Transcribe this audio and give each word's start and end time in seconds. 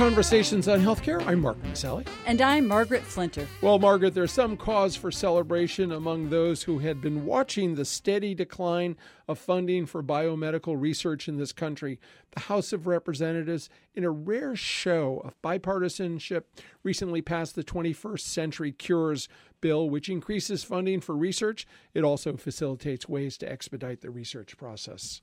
Conversations 0.00 0.66
on 0.66 0.80
Healthcare. 0.80 1.22
I'm 1.26 1.40
Mark 1.40 1.62
Masselli. 1.62 2.06
And 2.24 2.40
I'm 2.40 2.66
Margaret 2.66 3.02
Flinter. 3.02 3.46
Well, 3.60 3.78
Margaret, 3.78 4.14
there's 4.14 4.32
some 4.32 4.56
cause 4.56 4.96
for 4.96 5.10
celebration 5.10 5.92
among 5.92 6.30
those 6.30 6.62
who 6.62 6.78
had 6.78 7.02
been 7.02 7.26
watching 7.26 7.74
the 7.74 7.84
steady 7.84 8.34
decline 8.34 8.96
of 9.28 9.38
funding 9.38 9.84
for 9.84 10.02
biomedical 10.02 10.80
research 10.80 11.28
in 11.28 11.36
this 11.36 11.52
country. 11.52 12.00
The 12.30 12.40
House 12.40 12.72
of 12.72 12.86
Representatives, 12.86 13.68
in 13.94 14.04
a 14.04 14.10
rare 14.10 14.56
show 14.56 15.20
of 15.22 15.34
bipartisanship, 15.42 16.44
recently 16.82 17.20
passed 17.20 17.54
the 17.54 17.62
21st 17.62 18.20
Century 18.20 18.72
Cures 18.72 19.28
bill, 19.60 19.90
which 19.90 20.08
increases 20.08 20.64
funding 20.64 21.02
for 21.02 21.14
research. 21.14 21.66
It 21.92 22.04
also 22.04 22.38
facilitates 22.38 23.06
ways 23.06 23.36
to 23.36 23.52
expedite 23.52 24.00
the 24.00 24.08
research 24.08 24.56
process. 24.56 25.20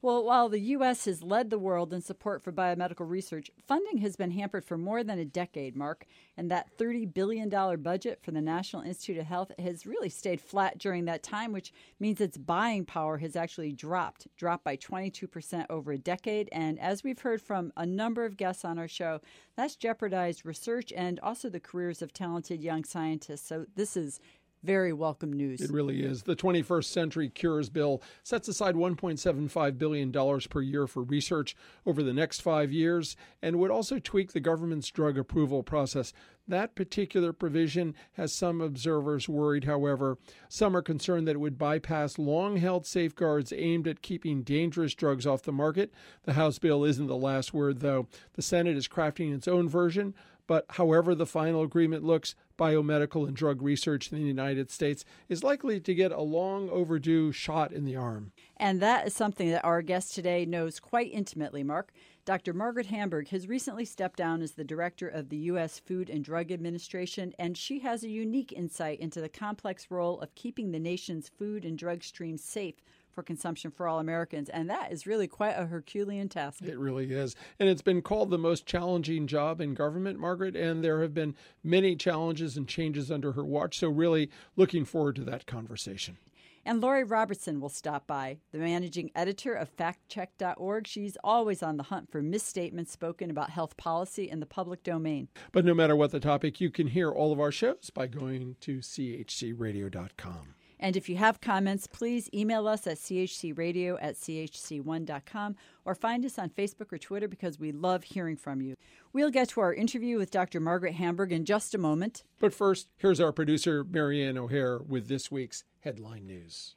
Well, 0.00 0.22
while 0.22 0.48
the 0.48 0.60
U.S. 0.60 1.06
has 1.06 1.24
led 1.24 1.50
the 1.50 1.58
world 1.58 1.92
in 1.92 2.00
support 2.00 2.40
for 2.40 2.52
biomedical 2.52 3.08
research, 3.08 3.50
funding 3.66 3.98
has 3.98 4.14
been 4.14 4.30
hampered 4.30 4.64
for 4.64 4.78
more 4.78 5.02
than 5.02 5.18
a 5.18 5.24
decade, 5.24 5.74
Mark. 5.74 6.06
And 6.36 6.48
that 6.52 6.78
$30 6.78 7.12
billion 7.12 7.48
budget 7.82 8.20
for 8.22 8.30
the 8.30 8.40
National 8.40 8.82
Institute 8.82 9.18
of 9.18 9.26
Health 9.26 9.50
has 9.58 9.86
really 9.86 10.08
stayed 10.08 10.40
flat 10.40 10.78
during 10.78 11.06
that 11.06 11.24
time, 11.24 11.52
which 11.52 11.72
means 11.98 12.20
its 12.20 12.38
buying 12.38 12.84
power 12.84 13.18
has 13.18 13.34
actually 13.34 13.72
dropped, 13.72 14.28
dropped 14.36 14.62
by 14.62 14.76
22% 14.76 15.66
over 15.68 15.90
a 15.90 15.98
decade. 15.98 16.48
And 16.52 16.78
as 16.78 17.02
we've 17.02 17.18
heard 17.18 17.42
from 17.42 17.72
a 17.76 17.84
number 17.84 18.24
of 18.24 18.36
guests 18.36 18.64
on 18.64 18.78
our 18.78 18.86
show, 18.86 19.20
that's 19.56 19.74
jeopardized 19.74 20.46
research 20.46 20.92
and 20.96 21.18
also 21.20 21.48
the 21.48 21.58
careers 21.58 22.02
of 22.02 22.12
talented 22.12 22.62
young 22.62 22.84
scientists. 22.84 23.48
So 23.48 23.66
this 23.74 23.96
is 23.96 24.20
very 24.68 24.92
welcome 24.92 25.32
news. 25.32 25.62
It 25.62 25.70
really 25.70 26.02
is. 26.02 26.24
The 26.24 26.36
21st 26.36 26.84
Century 26.84 27.30
Cures 27.30 27.70
Bill 27.70 28.02
sets 28.22 28.48
aside 28.48 28.74
$1.75 28.74 29.78
billion 29.78 30.12
per 30.12 30.60
year 30.60 30.86
for 30.86 31.02
research 31.04 31.56
over 31.86 32.02
the 32.02 32.12
next 32.12 32.42
five 32.42 32.70
years 32.70 33.16
and 33.40 33.58
would 33.58 33.70
also 33.70 33.98
tweak 33.98 34.34
the 34.34 34.40
government's 34.40 34.90
drug 34.90 35.16
approval 35.16 35.62
process. 35.62 36.12
That 36.46 36.74
particular 36.74 37.32
provision 37.32 37.94
has 38.12 38.34
some 38.34 38.60
observers 38.60 39.26
worried, 39.26 39.64
however. 39.64 40.18
Some 40.50 40.76
are 40.76 40.82
concerned 40.82 41.26
that 41.28 41.36
it 41.36 41.40
would 41.40 41.56
bypass 41.56 42.18
long 42.18 42.58
held 42.58 42.84
safeguards 42.84 43.54
aimed 43.56 43.88
at 43.88 44.02
keeping 44.02 44.42
dangerous 44.42 44.94
drugs 44.94 45.26
off 45.26 45.44
the 45.44 45.50
market. 45.50 45.94
The 46.24 46.34
House 46.34 46.58
bill 46.58 46.84
isn't 46.84 47.06
the 47.06 47.16
last 47.16 47.54
word, 47.54 47.80
though. 47.80 48.06
The 48.34 48.42
Senate 48.42 48.76
is 48.76 48.86
crafting 48.86 49.34
its 49.34 49.48
own 49.48 49.66
version 49.66 50.12
but 50.48 50.64
however 50.70 51.14
the 51.14 51.26
final 51.26 51.62
agreement 51.62 52.02
looks, 52.02 52.34
biomedical 52.58 53.28
and 53.28 53.36
drug 53.36 53.62
research 53.62 54.10
in 54.10 54.18
the 54.18 54.24
United 54.24 54.72
States 54.72 55.04
is 55.28 55.44
likely 55.44 55.78
to 55.78 55.94
get 55.94 56.10
a 56.10 56.22
long 56.22 56.68
overdue 56.70 57.30
shot 57.30 57.70
in 57.70 57.84
the 57.84 57.94
arm. 57.94 58.32
And 58.56 58.80
that 58.82 59.06
is 59.06 59.14
something 59.14 59.50
that 59.50 59.64
our 59.64 59.82
guest 59.82 60.14
today 60.14 60.44
knows 60.44 60.80
quite 60.80 61.12
intimately, 61.12 61.62
Mark. 61.62 61.92
Dr. 62.24 62.52
Margaret 62.52 62.86
Hamburg 62.86 63.28
has 63.28 63.46
recently 63.46 63.84
stepped 63.84 64.16
down 64.16 64.42
as 64.42 64.52
the 64.52 64.64
director 64.64 65.08
of 65.08 65.28
the 65.28 65.36
U.S. 65.36 65.78
Food 65.78 66.10
and 66.10 66.24
Drug 66.24 66.50
Administration, 66.50 67.32
and 67.38 67.56
she 67.56 67.78
has 67.80 68.02
a 68.02 68.08
unique 68.08 68.52
insight 68.52 69.00
into 69.00 69.20
the 69.20 69.28
complex 69.28 69.90
role 69.90 70.20
of 70.20 70.34
keeping 70.34 70.72
the 70.72 70.78
nation's 70.78 71.28
food 71.28 71.64
and 71.64 71.78
drug 71.78 72.02
streams 72.02 72.42
safe 72.42 72.74
for 73.18 73.24
consumption 73.24 73.72
for 73.72 73.88
all 73.88 73.98
Americans. 73.98 74.48
And 74.48 74.70
that 74.70 74.92
is 74.92 75.04
really 75.04 75.26
quite 75.26 75.54
a 75.58 75.66
Herculean 75.66 76.28
task. 76.28 76.62
It 76.62 76.78
really 76.78 77.12
is. 77.12 77.34
And 77.58 77.68
it's 77.68 77.82
been 77.82 78.00
called 78.00 78.30
the 78.30 78.38
most 78.38 78.64
challenging 78.64 79.26
job 79.26 79.60
in 79.60 79.74
government, 79.74 80.20
Margaret. 80.20 80.54
And 80.54 80.84
there 80.84 81.02
have 81.02 81.14
been 81.14 81.34
many 81.64 81.96
challenges 81.96 82.56
and 82.56 82.68
changes 82.68 83.10
under 83.10 83.32
her 83.32 83.44
watch. 83.44 83.76
So, 83.76 83.88
really 83.88 84.30
looking 84.54 84.84
forward 84.84 85.16
to 85.16 85.24
that 85.24 85.46
conversation. 85.46 86.16
And 86.64 86.80
Lori 86.80 87.02
Robertson 87.02 87.60
will 87.60 87.70
stop 87.70 88.06
by, 88.06 88.38
the 88.52 88.58
managing 88.58 89.10
editor 89.16 89.54
of 89.54 89.74
factcheck.org. 89.76 90.86
She's 90.86 91.16
always 91.24 91.60
on 91.60 91.76
the 91.76 91.84
hunt 91.84 92.12
for 92.12 92.22
misstatements 92.22 92.92
spoken 92.92 93.30
about 93.30 93.50
health 93.50 93.76
policy 93.76 94.30
in 94.30 94.38
the 94.38 94.46
public 94.46 94.84
domain. 94.84 95.26
But 95.50 95.64
no 95.64 95.74
matter 95.74 95.96
what 95.96 96.12
the 96.12 96.20
topic, 96.20 96.60
you 96.60 96.70
can 96.70 96.86
hear 96.86 97.10
all 97.10 97.32
of 97.32 97.40
our 97.40 97.50
shows 97.50 97.90
by 97.92 98.06
going 98.06 98.54
to 98.60 98.78
chcradio.com. 98.78 100.54
And 100.80 100.96
if 100.96 101.08
you 101.08 101.16
have 101.16 101.40
comments, 101.40 101.86
please 101.86 102.28
email 102.32 102.68
us 102.68 102.86
at 102.86 102.98
chcradio 102.98 103.98
at 104.00 104.14
chc1.com 104.16 105.56
or 105.84 105.94
find 105.94 106.24
us 106.24 106.38
on 106.38 106.50
Facebook 106.50 106.92
or 106.92 106.98
Twitter 106.98 107.28
because 107.28 107.58
we 107.58 107.72
love 107.72 108.04
hearing 108.04 108.36
from 108.36 108.60
you. 108.60 108.74
We'll 109.12 109.30
get 109.30 109.48
to 109.50 109.60
our 109.60 109.74
interview 109.74 110.18
with 110.18 110.30
Dr. 110.30 110.60
Margaret 110.60 110.94
Hamburg 110.94 111.32
in 111.32 111.44
just 111.44 111.74
a 111.74 111.78
moment. 111.78 112.22
But 112.38 112.54
first, 112.54 112.88
here's 112.96 113.20
our 113.20 113.32
producer, 113.32 113.84
Marianne 113.84 114.38
O'Hare, 114.38 114.78
with 114.78 115.08
this 115.08 115.30
week's 115.30 115.64
headline 115.80 116.26
news. 116.26 116.76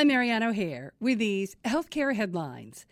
I'm 0.00 0.08
Marianne 0.08 0.42
O'Hare 0.42 0.94
with 0.98 1.18
these 1.18 1.56
healthcare 1.62 2.16
headlines. 2.16 2.86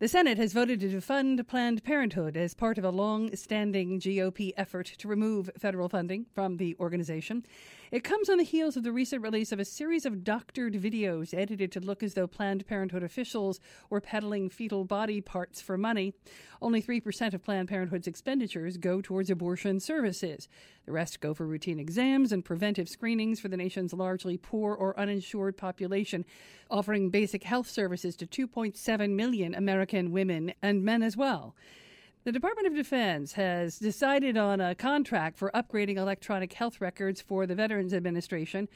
The 0.00 0.06
Senate 0.06 0.38
has 0.38 0.52
voted 0.52 0.78
to 0.78 0.88
defund 0.88 1.44
Planned 1.48 1.82
Parenthood 1.82 2.36
as 2.36 2.54
part 2.54 2.78
of 2.78 2.84
a 2.84 2.90
long 2.90 3.34
standing 3.34 3.98
GOP 3.98 4.52
effort 4.56 4.86
to 4.98 5.08
remove 5.08 5.50
federal 5.58 5.88
funding 5.88 6.26
from 6.32 6.58
the 6.58 6.76
organization. 6.78 7.44
It 7.90 8.04
comes 8.04 8.28
on 8.28 8.36
the 8.36 8.44
heels 8.44 8.76
of 8.76 8.82
the 8.82 8.92
recent 8.92 9.22
release 9.22 9.50
of 9.50 9.58
a 9.58 9.64
series 9.64 10.04
of 10.04 10.22
doctored 10.22 10.74
videos 10.74 11.32
edited 11.32 11.72
to 11.72 11.80
look 11.80 12.02
as 12.02 12.12
though 12.12 12.26
Planned 12.26 12.66
Parenthood 12.66 13.02
officials 13.02 13.60
were 13.88 14.02
peddling 14.02 14.50
fetal 14.50 14.84
body 14.84 15.22
parts 15.22 15.62
for 15.62 15.78
money. 15.78 16.12
Only 16.60 16.82
3% 16.82 17.32
of 17.32 17.42
Planned 17.42 17.68
Parenthood's 17.68 18.06
expenditures 18.06 18.76
go 18.76 19.00
towards 19.00 19.30
abortion 19.30 19.80
services. 19.80 20.48
The 20.84 20.92
rest 20.92 21.20
go 21.20 21.32
for 21.32 21.46
routine 21.46 21.78
exams 21.78 22.30
and 22.30 22.44
preventive 22.44 22.90
screenings 22.90 23.40
for 23.40 23.48
the 23.48 23.56
nation's 23.56 23.94
largely 23.94 24.36
poor 24.36 24.74
or 24.74 24.98
uninsured 25.00 25.56
population, 25.56 26.26
offering 26.70 27.08
basic 27.08 27.44
health 27.44 27.70
services 27.70 28.16
to 28.16 28.26
2.7 28.26 29.10
million 29.14 29.54
American 29.54 30.12
women 30.12 30.52
and 30.60 30.84
men 30.84 31.02
as 31.02 31.16
well. 31.16 31.54
The 32.24 32.32
Department 32.32 32.66
of 32.66 32.74
Defense 32.74 33.34
has 33.34 33.78
decided 33.78 34.36
on 34.36 34.60
a 34.60 34.74
contract 34.74 35.38
for 35.38 35.52
upgrading 35.54 35.96
electronic 35.96 36.52
health 36.52 36.80
records 36.80 37.20
for 37.20 37.46
the 37.46 37.54
Veterans 37.54 37.94
Administration 37.94 38.68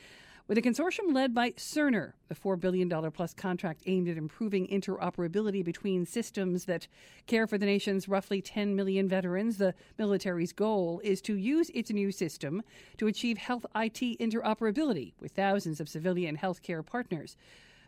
with 0.47 0.59
a 0.59 0.63
consortium 0.63 1.13
led 1.13 1.35
by 1.35 1.51
Cerner, 1.53 2.13
the 2.29 2.35
$4 2.37 2.59
billion 2.59 2.89
plus 3.11 3.35
contract 3.35 3.83
aimed 3.87 4.09
at 4.09 4.17
improving 4.17 4.69
interoperability 4.69 5.65
between 5.65 6.07
systems 6.07 6.67
that 6.67 6.87
care 7.27 7.47
for 7.47 7.59
the 7.59 7.67
nation's 7.67 8.09
roughly 8.09 8.41
10 8.41 8.77
million 8.77 9.09
veterans. 9.09 9.59
The 9.59 9.75
military's 9.99 10.53
goal 10.53 11.01
is 11.03 11.21
to 11.23 11.35
use 11.35 11.69
its 11.75 11.91
new 11.91 12.13
system 12.13 12.63
to 12.99 13.09
achieve 13.09 13.39
health 13.39 13.67
IT 13.75 14.19
interoperability 14.21 15.15
with 15.21 15.33
thousands 15.33 15.81
of 15.81 15.89
civilian 15.89 16.37
healthcare 16.37 16.85
partners. 16.87 17.37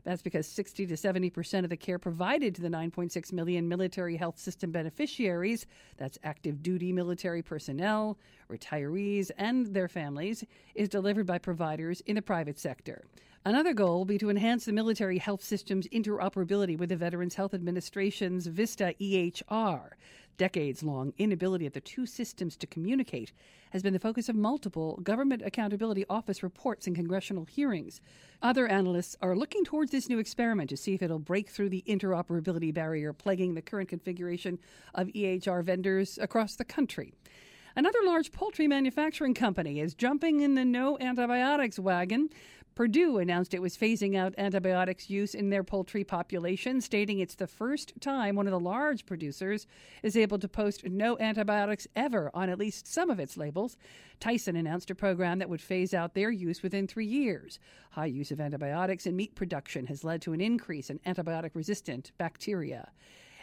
That's 0.05 0.23
because 0.23 0.47
60 0.47 0.87
to 0.87 0.97
70 0.97 1.31
percent 1.31 1.65
of 1.65 1.71
the 1.71 1.77
care 1.77 1.99
provided 1.99 2.55
to 2.55 2.63
the 2.63 2.69
9.6 2.69 3.33
million 3.33 3.69
military 3.69 4.17
health 4.17 4.39
system 4.39 4.71
beneficiaries 4.71 5.67
that's 5.97 6.19
active 6.23 6.63
duty 6.63 6.93
military 6.93 7.43
personnel, 7.43 8.19
retirees, 8.51 9.31
and 9.39 9.73
their 9.75 9.89
families 9.89 10.45
is 10.75 10.89
delivered 10.89 11.27
by 11.27 11.39
providers 11.39 12.03
in 12.07 12.17
the 12.17 12.23
private 12.23 12.59
sector. 12.59 13.05
Another 13.47 13.75
goal 13.75 13.99
will 13.99 14.05
be 14.07 14.17
to 14.17 14.31
enhance 14.31 14.65
the 14.65 14.73
military 14.73 15.19
health 15.19 15.45
system's 15.45 15.87
interoperability 15.89 16.79
with 16.79 16.89
the 16.89 16.97
Veterans 16.97 17.35
Health 17.35 17.53
Administration's 17.53 18.47
VISTA 18.47 18.95
EHR. 18.99 19.91
Decades 20.37 20.83
long 20.83 21.13
inability 21.17 21.65
of 21.65 21.75
the 21.75 21.81
two 21.81 22.07
systems 22.07 22.57
to 22.57 22.67
communicate 22.67 23.33
has 23.71 23.83
been 23.83 23.93
the 23.93 24.01
focus 24.01 24.29
of 24.29 24.35
multiple 24.35 24.99
Government 25.03 25.43
Accountability 25.45 26.05
Office 26.11 26.43
reports 26.43 26.89
and 26.89 26.97
congressional 26.97 27.45
hearings. 27.45 28.01
Other 28.43 28.67
analysts 28.67 29.17
are 29.23 29.37
looking 29.37 29.65
towards 29.65 29.93
this 29.93 30.09
new 30.09 30.19
experiment 30.19 30.71
to 30.71 30.77
see 30.77 30.95
if 30.95 31.03
it'll 31.03 31.21
break 31.21 31.51
through 31.51 31.69
the 31.69 31.85
interoperability 31.87 32.75
barrier 32.75 33.13
plaguing 33.13 33.55
the 33.55 33.63
current 33.63 33.89
configuration 33.89 34.59
of 34.93 35.07
EHR 35.09 35.63
vendors 35.63 36.19
across 36.21 36.57
the 36.57 36.65
country. 36.65 37.13
Another 37.77 37.99
large 38.05 38.33
poultry 38.33 38.69
manufacturing 38.69 39.35
company 39.35 39.81
is 39.81 39.95
jumping 39.95 40.41
in 40.41 40.55
the 40.55 40.65
no 40.65 40.97
antibiotics 41.01 41.79
wagon. 41.79 42.29
Perdue 42.75 43.19
announced 43.19 43.55
it 43.55 43.63
was 43.63 43.77
phasing 43.77 44.17
out 44.17 44.35
antibiotics 44.37 45.09
use 45.09 45.33
in 45.33 45.51
their 45.51 45.63
poultry 45.63 46.03
population, 46.03 46.81
stating 46.81 47.21
it's 47.21 47.37
the 47.37 47.47
first 47.47 47.93
time 48.01 48.35
one 48.35 48.49
of 48.49 48.51
the 48.51 48.59
large 48.59 49.07
producers 49.07 49.69
is 50.03 50.17
able 50.17 50.41
to 50.41 50.49
post 50.49 50.85
no 50.85 51.17
antibiotics 51.19 51.87
ever 51.95 52.33
on 52.35 52.49
at 52.49 52.59
least 52.59 52.89
some 52.89 53.11
of 53.11 53.21
its 53.21 53.37
labels. 53.37 53.77
Tyson 54.19 54.57
announced 54.57 54.91
a 54.91 54.95
program 54.95 55.39
that 55.39 55.49
would 55.49 55.61
phase 55.61 55.95
out 55.95 56.15
their 56.15 56.33
use 56.33 56.65
within 56.65 56.89
three 56.89 57.07
years. 57.07 57.61
High 57.91 58.07
use 58.07 58.33
of 58.33 58.41
antibiotics 58.41 59.07
in 59.07 59.15
meat 59.15 59.37
production 59.37 59.87
has 59.87 60.03
led 60.03 60.21
to 60.23 60.33
an 60.33 60.41
increase 60.41 60.91
in 60.91 60.99
antibiotic 61.01 61.51
resistant 61.55 62.11
bacteria. 62.19 62.91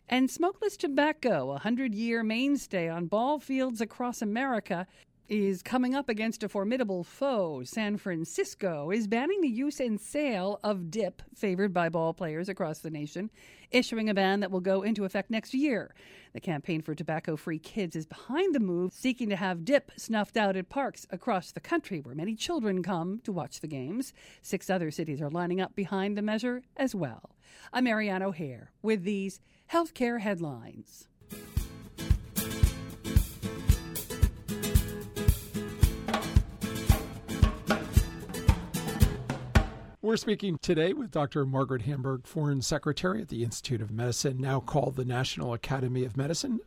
And 0.09 0.29
smokeless 0.29 0.75
tobacco, 0.75 1.51
a 1.51 1.59
hundred 1.59 1.95
year 1.95 2.21
mainstay 2.21 2.89
on 2.89 3.05
ball 3.05 3.39
fields 3.39 3.79
across 3.79 4.21
America, 4.21 4.87
is 5.31 5.63
coming 5.63 5.95
up 5.95 6.09
against 6.09 6.43
a 6.43 6.49
formidable 6.49 7.05
foe. 7.05 7.63
San 7.63 7.95
Francisco 7.95 8.91
is 8.91 9.07
banning 9.07 9.39
the 9.39 9.47
use 9.47 9.79
and 9.79 9.97
sale 9.97 10.59
of 10.61 10.91
dip 10.91 11.21
favored 11.33 11.73
by 11.73 11.87
ball 11.87 12.13
players 12.13 12.49
across 12.49 12.79
the 12.79 12.89
nation, 12.89 13.29
issuing 13.71 14.09
a 14.09 14.13
ban 14.13 14.41
that 14.41 14.51
will 14.51 14.59
go 14.59 14.81
into 14.81 15.05
effect 15.05 15.31
next 15.31 15.53
year. 15.53 15.95
The 16.33 16.41
Campaign 16.41 16.81
for 16.81 16.93
Tobacco 16.93 17.37
Free 17.37 17.59
Kids 17.59 17.95
is 17.95 18.05
behind 18.05 18.53
the 18.53 18.59
move, 18.59 18.91
seeking 18.91 19.29
to 19.29 19.37
have 19.37 19.63
dip 19.63 19.93
snuffed 19.95 20.35
out 20.35 20.57
at 20.57 20.67
parks 20.67 21.07
across 21.11 21.53
the 21.53 21.61
country 21.61 22.01
where 22.01 22.13
many 22.13 22.35
children 22.35 22.83
come 22.83 23.21
to 23.23 23.31
watch 23.31 23.61
the 23.61 23.67
games. 23.67 24.11
Six 24.41 24.69
other 24.69 24.91
cities 24.91 25.21
are 25.21 25.29
lining 25.29 25.61
up 25.61 25.75
behind 25.75 26.17
the 26.17 26.21
measure 26.21 26.61
as 26.75 26.93
well. 26.93 27.37
I'm 27.71 27.85
Marianne 27.85 28.21
O'Hare 28.21 28.73
with 28.81 29.05
these 29.05 29.39
healthcare 29.71 30.19
headlines. 30.19 31.07
We're 40.03 40.17
speaking 40.17 40.57
today 40.57 40.93
with 40.93 41.11
Dr. 41.11 41.45
Margaret 41.45 41.83
Hamburg, 41.83 42.25
Foreign 42.25 42.63
Secretary 42.63 43.21
at 43.21 43.27
the 43.27 43.43
Institute 43.43 43.83
of 43.83 43.91
Medicine, 43.91 44.41
now 44.41 44.59
called 44.59 44.95
the 44.95 45.05
National 45.05 45.53
Academy 45.53 46.05
of 46.05 46.17
Medicine. 46.17 46.59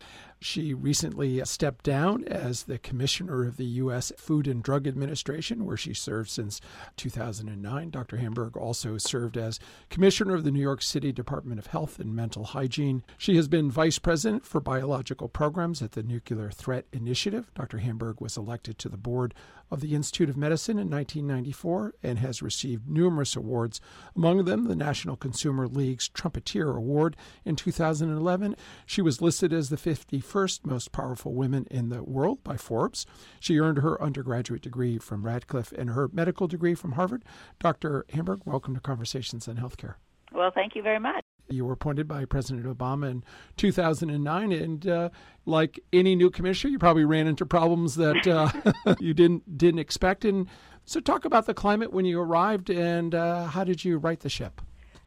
She 0.45 0.75
recently 0.75 1.43
stepped 1.47 1.87
down 1.87 2.25
as 2.25 2.65
the 2.65 2.79
Commissioner 2.79 3.47
of 3.47 3.57
the 3.57 3.65
U.S. 3.65 4.13
Food 4.19 4.47
and 4.47 4.63
Drug 4.63 4.87
Administration, 4.87 5.65
where 5.65 5.79
she 5.79 5.95
served 5.95 6.29
since 6.29 6.61
2009. 6.99 7.89
Dr. 7.89 8.19
Hamburg 8.19 8.55
also 8.55 8.99
served 8.99 9.39
as 9.39 9.59
Commissioner 9.89 10.35
of 10.35 10.45
the 10.45 10.51
New 10.51 10.61
York 10.61 10.83
City 10.83 11.13
Department 11.13 11.59
of 11.59 11.69
Health 11.69 11.99
and 11.99 12.15
Mental 12.15 12.45
Hygiene. 12.45 13.03
She 13.17 13.37
has 13.37 13.49
been 13.49 13.71
Vice 13.71 13.99
President 13.99 14.45
for 14.45 14.61
Biological 14.61 15.31
Programs 15.31 15.81
at 15.81 15.93
the 15.93 16.03
Nuclear 16.03 16.51
Threat 16.51 16.85
Initiative. 16.93 17.51
Dr. 17.55 17.79
Hamburg 17.79 18.21
was 18.21 18.37
elected 18.37 18.79
to 18.81 18.91
the 18.91 18.99
board 18.99 19.33
of 19.71 19.81
the 19.81 19.95
Institute 19.95 20.29
of 20.29 20.37
Medicine 20.37 20.79
in 20.79 20.91
1994 20.91 21.95
and 22.03 22.19
has 22.19 22.43
received 22.43 22.87
numerous 22.87 23.35
awards, 23.35 23.81
among 24.15 24.45
them 24.45 24.65
the 24.65 24.77
National 24.77 25.17
Consumer 25.17 25.67
League's 25.67 26.07
Trumpeter 26.07 26.77
Award 26.77 27.17
in 27.47 27.57
2011. 27.57 28.55
She 28.85 29.01
was 29.01 29.23
listed 29.23 29.51
as 29.51 29.71
the 29.71 29.77
51st 29.77 30.34
most 30.65 30.93
powerful 30.93 31.33
women 31.33 31.67
in 31.71 31.89
the 31.89 32.03
world 32.03 32.43
by 32.43 32.57
Forbes. 32.57 33.07
She 33.39 33.61
earned 33.61 33.79
her 33.79 34.01
undergraduate 34.03 34.63
degree 34.63 34.99
from 34.99 35.25
Radcliffe 35.25 35.73
and 35.73 35.91
her 35.91 36.09
medical 36.13 36.49
degree 36.49 36.75
from 36.75 36.93
Harvard. 36.93 37.25
Dr. 37.61 38.05
Hamburg, 38.11 38.41
welcome 38.45 38.75
to 38.75 38.81
Conversations 38.81 39.47
on 39.47 39.57
Healthcare. 39.57 39.95
Well, 40.33 40.51
thank 40.53 40.75
you 40.75 40.83
very 40.83 40.99
much. 40.99 41.23
You 41.49 41.65
were 41.65 41.75
appointed 41.75 42.09
by 42.09 42.25
President 42.25 42.67
Obama 42.67 43.11
in 43.11 43.25
2009, 43.57 44.51
and 44.51 44.89
uh, 44.89 45.11
like 45.47 45.79
any 45.93 46.17
new 46.17 46.31
commissioner, 46.31 46.73
you 46.73 46.79
probably 46.79 47.05
ran 47.05 47.27
into 47.27 47.47
problems 47.47 47.95
that 47.97 48.27
uh, 48.27 48.95
you 48.99 49.15
didn't 49.15 49.57
didn't 49.57 49.79
expect. 49.79 50.25
And 50.25 50.49
so, 50.85 51.01
talk 51.01 51.25
about 51.25 51.47
the 51.47 51.55
climate 51.55 51.93
when 51.93 52.07
you 52.07 52.19
arrived, 52.19 52.71
and 52.71 53.15
uh, 53.15 53.45
how 53.45 53.63
did 53.63 53.85
you 53.85 53.99
right 53.99 54.19
the 54.19 54.31
ship? 54.31 54.63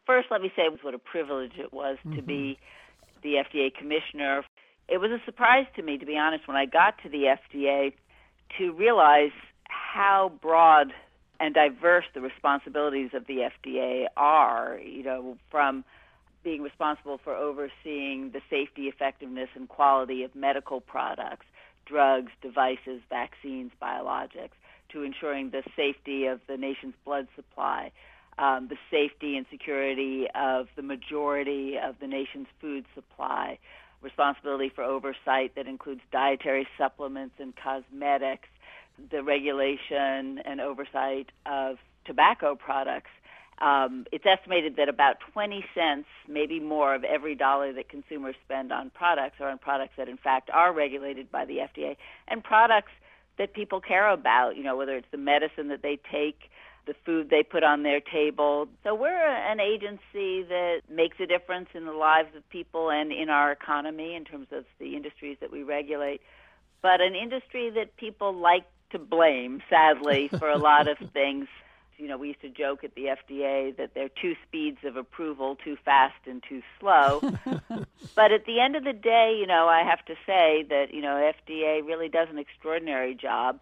First, 0.05 0.27
let 0.31 0.41
me 0.41 0.51
say 0.55 0.69
what 0.83 0.93
a 0.93 0.99
privilege 0.99 1.53
it 1.57 1.73
was 1.73 1.97
mm-hmm. 2.05 2.15
to 2.15 2.21
be 2.21 2.59
the 3.23 3.43
FDA 3.43 3.73
commissioner. 3.73 4.43
It 4.87 4.99
was 4.99 5.11
a 5.11 5.21
surprise 5.25 5.65
to 5.75 5.81
me, 5.81 5.97
to 5.97 6.05
be 6.05 6.17
honest, 6.17 6.47
when 6.47 6.57
I 6.57 6.65
got 6.65 7.01
to 7.03 7.09
the 7.09 7.35
FDA, 7.35 7.93
to 8.57 8.71
realize 8.71 9.31
how 9.67 10.31
broad 10.41 10.93
and 11.39 11.53
diverse 11.53 12.05
the 12.13 12.21
responsibilities 12.21 13.11
of 13.13 13.27
the 13.27 13.49
FDA 13.65 14.05
are. 14.15 14.79
You 14.79 15.03
know, 15.03 15.37
from 15.51 15.83
being 16.43 16.61
responsible 16.61 17.19
for 17.21 17.35
overseeing 17.35 18.31
the 18.31 18.41
safety, 18.49 18.83
effectiveness, 18.83 19.49
and 19.55 19.67
quality 19.67 20.23
of 20.23 20.33
medical 20.35 20.79
products, 20.79 21.45
drugs, 21.85 22.31
devices, 22.41 23.01
vaccines, 23.09 23.71
biologics, 23.81 24.55
to 24.89 25.03
ensuring 25.03 25.49
the 25.49 25.63
safety 25.75 26.25
of 26.25 26.39
the 26.47 26.55
nation's 26.55 26.93
blood 27.03 27.27
supply, 27.35 27.91
um, 28.37 28.69
the 28.69 28.77
safety 28.89 29.35
and 29.35 29.45
security 29.51 30.27
of 30.35 30.67
the 30.75 30.81
majority 30.81 31.75
of 31.77 31.95
the 31.99 32.07
nation's 32.07 32.47
food 32.61 32.85
supply, 32.95 33.57
responsibility 34.01 34.71
for 34.73 34.83
oversight 34.83 35.55
that 35.55 35.67
includes 35.67 36.01
dietary 36.11 36.67
supplements 36.77 37.35
and 37.39 37.53
cosmetics, 37.55 38.47
the 39.11 39.23
regulation 39.23 40.39
and 40.45 40.61
oversight 40.61 41.31
of 41.45 41.77
tobacco 42.05 42.55
products. 42.55 43.09
Um, 43.59 44.05
it's 44.11 44.25
estimated 44.25 44.75
that 44.75 44.87
about 44.87 45.15
20 45.33 45.65
cents, 45.73 46.07
maybe 46.27 46.59
more, 46.59 46.93
of 46.93 47.03
every 47.03 47.33
dollar 47.33 47.73
that 47.73 47.89
consumers 47.89 48.35
spend 48.45 48.71
on 48.71 48.91
products 48.91 49.37
are 49.39 49.49
on 49.49 49.57
products 49.57 49.93
that, 49.97 50.07
in 50.07 50.17
fact, 50.17 50.49
are 50.53 50.71
regulated 50.71 51.31
by 51.31 51.45
the 51.45 51.57
FDA 51.57 51.97
and 52.27 52.43
products 52.43 52.91
that 53.39 53.53
people 53.53 53.81
care 53.81 54.09
about, 54.09 54.55
you 54.55 54.63
know, 54.63 54.75
whether 54.75 54.95
it's 54.95 55.07
the 55.11 55.17
medicine 55.17 55.69
that 55.69 55.81
they 55.81 55.99
take, 56.11 56.49
the 56.87 56.95
food 57.05 57.29
they 57.29 57.43
put 57.43 57.63
on 57.63 57.83
their 57.83 57.99
table. 57.99 58.67
So 58.83 58.95
we're 58.95 59.09
an 59.09 59.59
agency 59.59 60.43
that 60.43 60.81
makes 60.89 61.19
a 61.19 61.27
difference 61.27 61.69
in 61.73 61.85
the 61.85 61.91
lives 61.91 62.35
of 62.35 62.49
people 62.49 62.89
and 62.89 63.11
in 63.11 63.29
our 63.29 63.51
economy 63.51 64.15
in 64.15 64.25
terms 64.25 64.47
of 64.51 64.65
the 64.79 64.95
industries 64.95 65.37
that 65.41 65.51
we 65.51 65.63
regulate, 65.63 66.21
but 66.81 67.01
an 67.01 67.13
industry 67.13 67.69
that 67.71 67.95
people 67.97 68.33
like 68.33 68.65
to 68.91 68.99
blame, 68.99 69.61
sadly, 69.69 70.27
for 70.39 70.49
a 70.49 70.57
lot 70.57 70.87
of 70.87 70.97
things 71.11 71.47
you 71.97 72.07
know, 72.07 72.17
we 72.17 72.27
used 72.27 72.41
to 72.41 72.49
joke 72.49 72.83
at 72.83 72.93
the 72.95 73.05
FDA 73.05 73.75
that 73.77 73.93
there 73.95 74.05
are 74.05 74.21
two 74.21 74.35
speeds 74.47 74.77
of 74.83 74.95
approval, 74.97 75.55
too 75.55 75.77
fast 75.83 76.15
and 76.27 76.43
too 76.47 76.61
slow. 76.79 77.19
but 78.15 78.31
at 78.31 78.45
the 78.45 78.59
end 78.59 78.75
of 78.75 78.83
the 78.83 78.93
day, 78.93 79.35
you 79.39 79.47
know, 79.47 79.67
I 79.67 79.83
have 79.83 80.05
to 80.05 80.13
say 80.25 80.63
that, 80.69 80.93
you 80.93 81.01
know, 81.01 81.31
FDA 81.49 81.85
really 81.85 82.07
does 82.07 82.27
an 82.29 82.37
extraordinary 82.37 83.15
job 83.15 83.59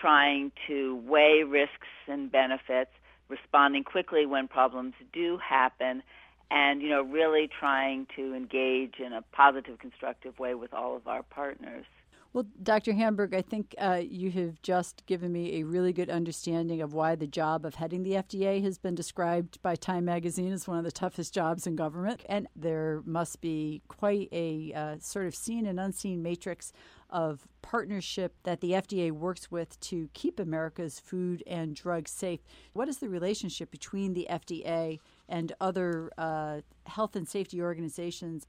trying 0.00 0.52
to 0.66 0.96
weigh 1.06 1.42
risks 1.46 1.88
and 2.08 2.30
benefits, 2.30 2.90
responding 3.28 3.84
quickly 3.84 4.26
when 4.26 4.48
problems 4.48 4.94
do 5.12 5.38
happen, 5.38 6.02
and, 6.50 6.82
you 6.82 6.88
know, 6.88 7.02
really 7.02 7.48
trying 7.58 8.06
to 8.16 8.34
engage 8.34 8.94
in 9.04 9.12
a 9.12 9.22
positive, 9.32 9.78
constructive 9.78 10.38
way 10.38 10.54
with 10.54 10.72
all 10.74 10.96
of 10.96 11.06
our 11.08 11.22
partners. 11.22 11.86
Well, 12.34 12.46
Dr. 12.64 12.94
Hamburg, 12.94 13.32
I 13.32 13.42
think 13.42 13.76
uh, 13.78 14.02
you 14.04 14.28
have 14.32 14.60
just 14.60 15.06
given 15.06 15.30
me 15.30 15.60
a 15.60 15.62
really 15.62 15.92
good 15.92 16.10
understanding 16.10 16.82
of 16.82 16.92
why 16.92 17.14
the 17.14 17.28
job 17.28 17.64
of 17.64 17.76
heading 17.76 18.02
the 18.02 18.14
FDA 18.14 18.60
has 18.60 18.76
been 18.76 18.96
described 18.96 19.62
by 19.62 19.76
Time 19.76 20.06
magazine 20.06 20.52
as 20.52 20.66
one 20.66 20.76
of 20.78 20.82
the 20.82 20.90
toughest 20.90 21.32
jobs 21.32 21.64
in 21.64 21.76
government. 21.76 22.24
And 22.28 22.48
there 22.56 23.02
must 23.06 23.40
be 23.40 23.82
quite 23.86 24.30
a 24.32 24.72
uh, 24.74 24.96
sort 24.98 25.26
of 25.26 25.36
seen 25.36 25.64
and 25.64 25.78
unseen 25.78 26.24
matrix 26.24 26.72
of 27.08 27.46
partnership 27.62 28.34
that 28.42 28.60
the 28.60 28.72
FDA 28.72 29.12
works 29.12 29.52
with 29.52 29.78
to 29.78 30.08
keep 30.12 30.40
America's 30.40 30.98
food 30.98 31.44
and 31.46 31.76
drugs 31.76 32.10
safe. 32.10 32.40
What 32.72 32.88
is 32.88 32.98
the 32.98 33.08
relationship 33.08 33.70
between 33.70 34.12
the 34.12 34.26
FDA 34.28 34.98
and 35.28 35.52
other 35.60 36.10
uh, 36.18 36.62
health 36.86 37.14
and 37.14 37.28
safety 37.28 37.62
organizations? 37.62 38.48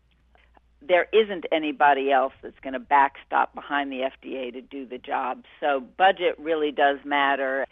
There 0.82 1.08
isn't 1.12 1.46
anybody 1.52 2.12
else 2.12 2.34
that's 2.42 2.60
going 2.62 2.74
to 2.74 2.80
backstop 2.80 3.54
behind 3.56 3.92
the 3.92 4.10
FDA 4.24 4.52
to 4.54 4.62
do 4.62 4.86
the 4.86 4.98
job. 4.98 5.44
So 5.60 5.82
budget 5.98 6.36
really 6.40 6.72
does 6.72 7.00
matter. 7.04 7.66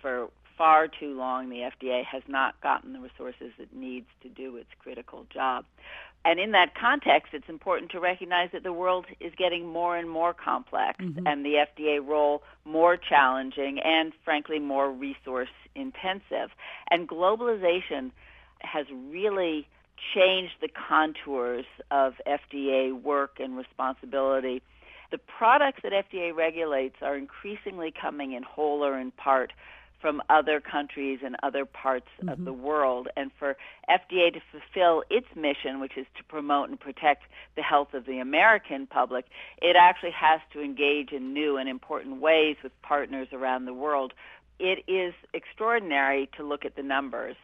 For 0.00 0.28
far 0.56 0.88
too 0.88 1.16
long, 1.16 1.48
the 1.48 1.70
FDA 1.70 2.04
has 2.04 2.22
not 2.28 2.60
gotten 2.60 2.92
the 2.92 3.00
resources 3.00 3.52
it 3.58 3.74
needs 3.74 4.06
to 4.22 4.28
do 4.28 4.56
its 4.56 4.68
critical 4.78 5.26
job. 5.32 5.64
And 6.24 6.38
in 6.38 6.52
that 6.52 6.74
context, 6.78 7.32
it's 7.32 7.48
important 7.48 7.90
to 7.92 8.00
recognize 8.00 8.50
that 8.52 8.62
the 8.62 8.72
world 8.72 9.06
is 9.20 9.32
getting 9.38 9.66
more 9.66 9.96
and 9.96 10.08
more 10.08 10.34
complex 10.34 11.02
mm-hmm. 11.02 11.26
and 11.26 11.44
the 11.46 11.64
FDA 11.64 12.06
role 12.06 12.42
more 12.66 12.98
challenging 12.98 13.78
and, 13.82 14.12
frankly, 14.22 14.58
more 14.58 14.92
resource 14.92 15.48
intensive. 15.74 16.50
And 16.90 17.08
globalization 17.08 18.10
has 18.60 18.84
really 19.08 19.66
change 20.14 20.50
the 20.60 20.68
contours 20.68 21.64
of 21.90 22.14
FDA 22.26 22.92
work 23.00 23.38
and 23.38 23.56
responsibility. 23.56 24.62
The 25.10 25.18
products 25.18 25.80
that 25.82 25.92
FDA 25.92 26.34
regulates 26.34 26.96
are 27.02 27.16
increasingly 27.16 27.92
coming 27.92 28.32
in 28.32 28.42
whole 28.42 28.84
or 28.84 28.98
in 28.98 29.10
part 29.10 29.52
from 30.00 30.22
other 30.30 30.60
countries 30.60 31.20
and 31.22 31.36
other 31.42 31.64
parts 31.64 32.06
mm-hmm. 32.18 32.30
of 32.30 32.44
the 32.44 32.52
world. 32.52 33.08
And 33.16 33.30
for 33.38 33.56
FDA 33.88 34.32
to 34.32 34.40
fulfill 34.50 35.02
its 35.10 35.26
mission, 35.36 35.80
which 35.80 35.96
is 35.96 36.06
to 36.16 36.24
promote 36.24 36.70
and 36.70 36.80
protect 36.80 37.24
the 37.56 37.62
health 37.62 37.92
of 37.92 38.06
the 38.06 38.18
American 38.18 38.86
public, 38.86 39.26
it 39.60 39.76
actually 39.78 40.12
has 40.12 40.40
to 40.52 40.62
engage 40.62 41.12
in 41.12 41.34
new 41.34 41.56
and 41.56 41.68
important 41.68 42.20
ways 42.20 42.56
with 42.62 42.72
partners 42.82 43.28
around 43.32 43.66
the 43.66 43.74
world. 43.74 44.12
It 44.58 44.84
is 44.88 45.14
extraordinary 45.34 46.28
to 46.36 46.44
look 46.44 46.64
at 46.64 46.76
the 46.76 46.82
numbers 46.82 47.36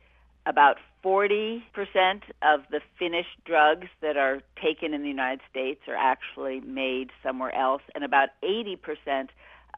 about 0.47 0.76
40% 1.05 1.62
of 2.43 2.61
the 2.71 2.81
finished 2.99 3.37
drugs 3.45 3.88
that 4.00 4.17
are 4.17 4.41
taken 4.62 4.95
in 4.95 5.03
the 5.03 5.09
United 5.09 5.41
States 5.50 5.81
are 5.88 5.97
actually 5.97 6.61
made 6.61 7.11
somewhere 7.23 7.55
else, 7.55 7.83
and 7.95 8.05
about 8.05 8.31
80% 8.43 9.29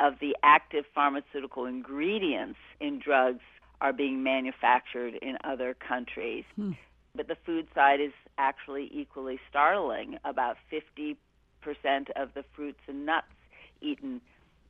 of 0.00 0.14
the 0.20 0.36
active 0.42 0.84
pharmaceutical 0.94 1.64
ingredients 1.64 2.58
in 2.80 3.00
drugs 3.00 3.42
are 3.80 3.92
being 3.92 4.22
manufactured 4.22 5.14
in 5.14 5.36
other 5.44 5.74
countries. 5.74 6.44
Hmm. 6.56 6.72
But 7.14 7.28
the 7.28 7.36
food 7.44 7.66
side 7.74 8.00
is 8.00 8.12
actually 8.36 8.90
equally 8.92 9.40
startling. 9.48 10.18
About 10.24 10.56
50% 10.72 11.16
of 12.14 12.34
the 12.34 12.44
fruits 12.54 12.80
and 12.86 13.06
nuts 13.06 13.26
eaten 13.80 14.20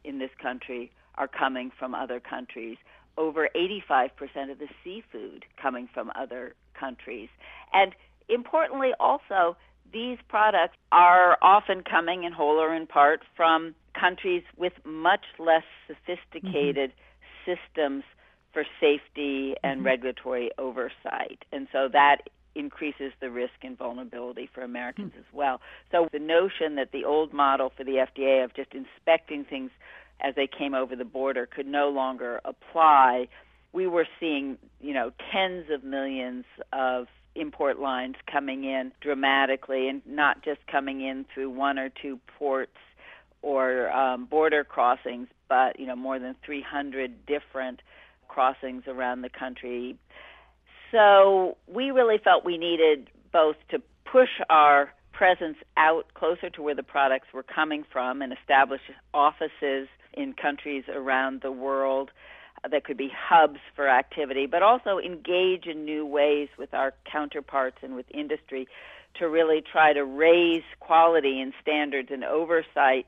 in 0.04 0.18
this 0.18 0.30
country 0.40 0.90
are 1.16 1.28
coming 1.28 1.70
from 1.78 1.94
other 1.94 2.20
countries. 2.20 2.78
Over 3.18 3.48
85% 3.54 4.10
of 4.50 4.58
the 4.58 4.68
seafood 4.82 5.44
coming 5.60 5.88
from 5.92 6.10
other 6.14 6.54
countries. 6.78 7.28
And 7.72 7.92
importantly, 8.28 8.92
also, 9.00 9.56
these 9.92 10.18
products 10.28 10.76
are 10.92 11.36
often 11.42 11.82
coming 11.82 12.24
in 12.24 12.32
whole 12.32 12.58
or 12.58 12.74
in 12.74 12.86
part 12.86 13.20
from 13.36 13.74
countries 13.98 14.42
with 14.56 14.72
much 14.84 15.24
less 15.38 15.64
sophisticated 15.86 16.92
mm-hmm. 16.92 17.52
systems 17.52 18.04
for 18.52 18.64
safety 18.80 19.54
and 19.62 19.78
mm-hmm. 19.78 19.86
regulatory 19.86 20.50
oversight. 20.58 21.44
And 21.52 21.68
so 21.72 21.88
that 21.92 22.28
increases 22.54 23.12
the 23.20 23.30
risk 23.30 23.54
and 23.62 23.78
vulnerability 23.78 24.48
for 24.52 24.62
Americans 24.62 25.10
mm-hmm. 25.12 25.20
as 25.20 25.26
well. 25.32 25.60
So 25.90 26.08
the 26.12 26.18
notion 26.18 26.76
that 26.76 26.92
the 26.92 27.04
old 27.04 27.32
model 27.32 27.72
for 27.76 27.84
the 27.84 28.06
FDA 28.06 28.44
of 28.44 28.54
just 28.54 28.72
inspecting 28.72 29.44
things 29.44 29.70
as 30.20 30.34
they 30.34 30.46
came 30.46 30.74
over 30.74 30.96
the 30.96 31.04
border 31.04 31.46
could 31.46 31.66
no 31.66 31.88
longer 31.88 32.40
apply. 32.44 33.28
We 33.72 33.86
were 33.86 34.06
seeing, 34.18 34.58
you 34.80 34.94
know, 34.94 35.12
tens 35.32 35.66
of 35.70 35.84
millions 35.84 36.44
of 36.72 37.06
import 37.34 37.78
lines 37.78 38.16
coming 38.30 38.64
in 38.64 38.92
dramatically 39.00 39.88
and 39.88 40.02
not 40.06 40.42
just 40.42 40.60
coming 40.70 41.00
in 41.00 41.24
through 41.32 41.50
one 41.50 41.78
or 41.78 41.90
two 41.90 42.18
ports 42.38 42.76
or 43.42 43.90
um, 43.90 44.24
border 44.24 44.64
crossings, 44.64 45.28
but, 45.48 45.78
you 45.78 45.86
know, 45.86 45.94
more 45.94 46.18
than 46.18 46.34
300 46.44 47.26
different 47.26 47.80
crossings 48.26 48.82
around 48.88 49.22
the 49.22 49.28
country. 49.28 49.96
So 50.90 51.56
we 51.66 51.90
really 51.90 52.18
felt 52.22 52.44
we 52.44 52.58
needed 52.58 53.10
both 53.32 53.56
to 53.70 53.80
push 54.10 54.28
our 54.50 54.92
presence 55.12 55.56
out 55.76 56.14
closer 56.14 56.48
to 56.50 56.62
where 56.62 56.74
the 56.74 56.82
products 56.82 57.28
were 57.34 57.42
coming 57.42 57.84
from 57.92 58.22
and 58.22 58.32
establish 58.32 58.80
offices 59.12 59.88
in 60.18 60.34
countries 60.34 60.84
around 60.92 61.40
the 61.40 61.52
world 61.52 62.10
that 62.68 62.84
could 62.84 62.96
be 62.96 63.10
hubs 63.16 63.60
for 63.76 63.88
activity, 63.88 64.46
but 64.46 64.62
also 64.62 64.98
engage 64.98 65.66
in 65.66 65.84
new 65.84 66.04
ways 66.04 66.48
with 66.58 66.74
our 66.74 66.92
counterparts 67.10 67.78
and 67.82 67.94
with 67.94 68.06
industry 68.12 68.66
to 69.14 69.28
really 69.28 69.62
try 69.62 69.92
to 69.92 70.04
raise 70.04 70.64
quality 70.80 71.40
and 71.40 71.52
standards 71.62 72.08
and 72.12 72.24
oversight 72.24 73.06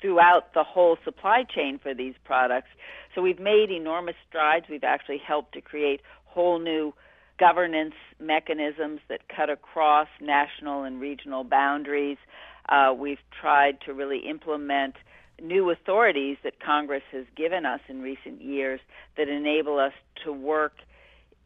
throughout 0.00 0.52
the 0.54 0.64
whole 0.64 0.96
supply 1.04 1.44
chain 1.44 1.78
for 1.78 1.94
these 1.94 2.14
products. 2.24 2.68
So 3.14 3.22
we've 3.22 3.40
made 3.40 3.70
enormous 3.70 4.14
strides. 4.28 4.66
We've 4.68 4.84
actually 4.84 5.18
helped 5.18 5.54
to 5.54 5.60
create 5.60 6.00
whole 6.24 6.58
new 6.58 6.94
governance 7.38 7.94
mechanisms 8.20 9.00
that 9.08 9.28
cut 9.28 9.48
across 9.50 10.08
national 10.20 10.84
and 10.84 11.00
regional 11.00 11.44
boundaries. 11.44 12.18
Uh, 12.68 12.92
we've 12.96 13.22
tried 13.40 13.80
to 13.86 13.94
really 13.94 14.28
implement 14.28 14.94
new 15.40 15.70
authorities 15.70 16.36
that 16.44 16.60
Congress 16.60 17.02
has 17.12 17.24
given 17.36 17.64
us 17.64 17.80
in 17.88 18.00
recent 18.02 18.42
years 18.42 18.80
that 19.16 19.28
enable 19.28 19.78
us 19.78 19.92
to 20.24 20.32
work 20.32 20.72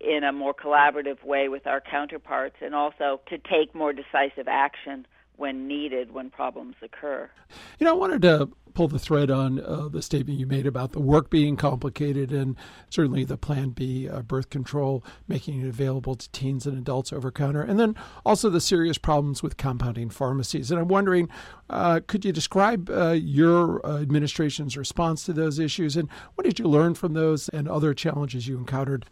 in 0.00 0.24
a 0.24 0.32
more 0.32 0.54
collaborative 0.54 1.22
way 1.24 1.48
with 1.48 1.66
our 1.66 1.80
counterparts 1.80 2.56
and 2.60 2.74
also 2.74 3.20
to 3.28 3.38
take 3.38 3.74
more 3.74 3.92
decisive 3.92 4.48
action 4.48 5.06
when 5.36 5.66
needed 5.66 6.12
when 6.12 6.30
problems 6.30 6.76
occur. 6.82 7.30
You 7.78 7.86
know, 7.86 7.92
I 7.92 7.96
wanted 7.96 8.22
to 8.22 8.50
pull 8.74 8.88
the 8.88 8.98
thread 8.98 9.30
on 9.30 9.60
uh, 9.60 9.88
the 9.88 10.02
statement 10.02 10.38
you 10.38 10.46
made 10.46 10.66
about 10.66 10.92
the 10.92 11.00
work 11.00 11.30
being 11.30 11.56
complicated 11.56 12.32
and 12.32 12.56
certainly 12.88 13.24
the 13.24 13.36
Plan 13.36 13.70
B 13.70 14.08
uh, 14.08 14.22
birth 14.22 14.50
control, 14.50 15.04
making 15.28 15.60
it 15.60 15.68
available 15.68 16.14
to 16.14 16.30
teens 16.30 16.66
and 16.66 16.78
adults 16.78 17.12
over 17.12 17.30
counter, 17.30 17.62
and 17.62 17.78
then 17.78 17.94
also 18.24 18.48
the 18.48 18.60
serious 18.60 18.98
problems 18.98 19.42
with 19.42 19.56
compounding 19.56 20.10
pharmacies. 20.10 20.70
And 20.70 20.80
I'm 20.80 20.88
wondering, 20.88 21.28
uh, 21.68 22.00
could 22.06 22.24
you 22.24 22.32
describe 22.32 22.88
uh, 22.90 23.10
your 23.10 23.84
uh, 23.84 24.00
administration's 24.00 24.76
response 24.76 25.24
to 25.24 25.32
those 25.32 25.58
issues 25.58 25.96
and 25.96 26.08
what 26.34 26.44
did 26.44 26.58
you 26.58 26.66
learn 26.66 26.94
from 26.94 27.14
those 27.14 27.48
and 27.50 27.68
other 27.68 27.94
challenges 27.94 28.48
you 28.48 28.56
encountered? 28.56 29.06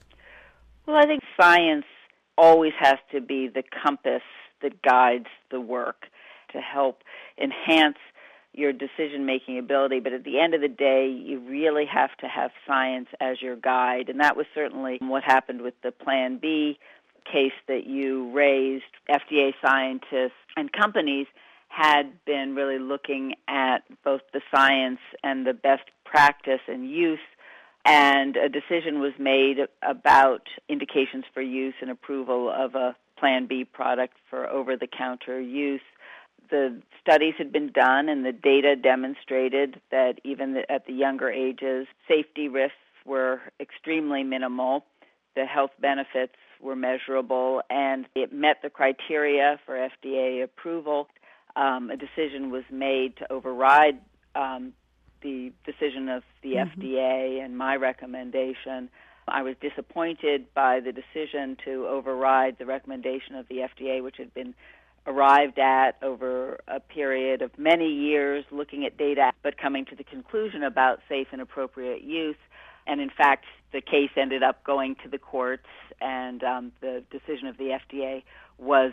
Well, 0.86 0.96
I 0.96 1.06
think 1.06 1.22
science 1.40 1.84
always 2.38 2.72
has 2.78 2.96
to 3.12 3.20
be 3.20 3.48
the 3.52 3.62
compass 3.84 4.22
that 4.62 4.82
guides 4.82 5.26
the 5.50 5.60
work 5.60 6.06
to 6.52 6.58
help 6.60 7.02
enhance 7.40 7.98
your 8.52 8.72
decision 8.72 9.26
making 9.26 9.58
ability, 9.58 10.00
but 10.00 10.12
at 10.12 10.24
the 10.24 10.40
end 10.40 10.54
of 10.54 10.60
the 10.60 10.68
day, 10.68 11.08
you 11.08 11.38
really 11.38 11.86
have 11.86 12.14
to 12.16 12.26
have 12.26 12.50
science 12.66 13.08
as 13.20 13.40
your 13.40 13.54
guide. 13.54 14.08
And 14.08 14.20
that 14.20 14.36
was 14.36 14.46
certainly 14.54 14.98
what 15.00 15.22
happened 15.22 15.62
with 15.62 15.74
the 15.82 15.92
Plan 15.92 16.38
B 16.38 16.78
case 17.30 17.52
that 17.68 17.86
you 17.86 18.30
raised. 18.32 18.84
FDA 19.08 19.54
scientists 19.64 20.32
and 20.56 20.72
companies 20.72 21.26
had 21.68 22.24
been 22.24 22.56
really 22.56 22.80
looking 22.80 23.34
at 23.46 23.84
both 24.02 24.22
the 24.32 24.40
science 24.52 24.98
and 25.22 25.46
the 25.46 25.54
best 25.54 25.84
practice 26.04 26.60
and 26.66 26.90
use 26.90 27.20
and 27.84 28.36
a 28.36 28.48
decision 28.48 29.00
was 29.00 29.12
made 29.18 29.58
about 29.82 30.42
indications 30.68 31.24
for 31.32 31.40
use 31.40 31.74
and 31.80 31.90
approval 31.90 32.50
of 32.50 32.74
a 32.74 32.94
Plan 33.20 33.46
B 33.46 33.64
product 33.64 34.14
for 34.30 34.48
over 34.48 34.76
the 34.76 34.88
counter 34.88 35.40
use 35.40 35.82
the 36.50 36.80
studies 37.00 37.34
had 37.38 37.52
been 37.52 37.70
done 37.72 38.08
and 38.08 38.24
the 38.24 38.32
data 38.32 38.76
demonstrated 38.76 39.80
that 39.90 40.20
even 40.24 40.56
at 40.68 40.86
the 40.86 40.92
younger 40.92 41.30
ages, 41.30 41.86
safety 42.08 42.48
risks 42.48 42.76
were 43.04 43.40
extremely 43.60 44.22
minimal. 44.22 44.84
The 45.36 45.44
health 45.44 45.70
benefits 45.80 46.34
were 46.60 46.76
measurable 46.76 47.62
and 47.70 48.06
it 48.14 48.32
met 48.32 48.58
the 48.62 48.70
criteria 48.70 49.60
for 49.64 49.74
FDA 49.74 50.42
approval. 50.42 51.08
Um, 51.56 51.90
a 51.90 51.96
decision 51.96 52.50
was 52.50 52.64
made 52.70 53.16
to 53.18 53.32
override 53.32 54.00
um, 54.34 54.72
the 55.22 55.52
decision 55.64 56.08
of 56.08 56.22
the 56.42 56.54
mm-hmm. 56.54 56.80
FDA 56.80 57.44
and 57.44 57.56
my 57.56 57.76
recommendation. 57.76 58.90
I 59.30 59.42
was 59.42 59.54
disappointed 59.60 60.52
by 60.54 60.80
the 60.80 60.92
decision 60.92 61.56
to 61.64 61.86
override 61.86 62.56
the 62.58 62.66
recommendation 62.66 63.34
of 63.36 63.48
the 63.48 63.58
FDA, 63.58 64.02
which 64.02 64.16
had 64.18 64.34
been 64.34 64.54
arrived 65.06 65.58
at 65.58 65.96
over 66.02 66.60
a 66.68 66.80
period 66.80 67.42
of 67.42 67.50
many 67.58 67.90
years 67.90 68.44
looking 68.50 68.84
at 68.84 68.96
data, 68.96 69.32
but 69.42 69.56
coming 69.56 69.84
to 69.86 69.96
the 69.96 70.04
conclusion 70.04 70.62
about 70.62 71.00
safe 71.08 71.28
and 71.32 71.40
appropriate 71.40 72.02
use. 72.02 72.36
And 72.86 73.00
in 73.00 73.10
fact, 73.10 73.46
the 73.72 73.80
case 73.80 74.10
ended 74.16 74.42
up 74.42 74.64
going 74.64 74.96
to 75.02 75.08
the 75.08 75.18
courts, 75.18 75.66
and 76.00 76.42
um, 76.42 76.72
the 76.80 77.02
decision 77.10 77.46
of 77.46 77.56
the 77.56 77.78
FDA 77.78 78.22
was 78.58 78.92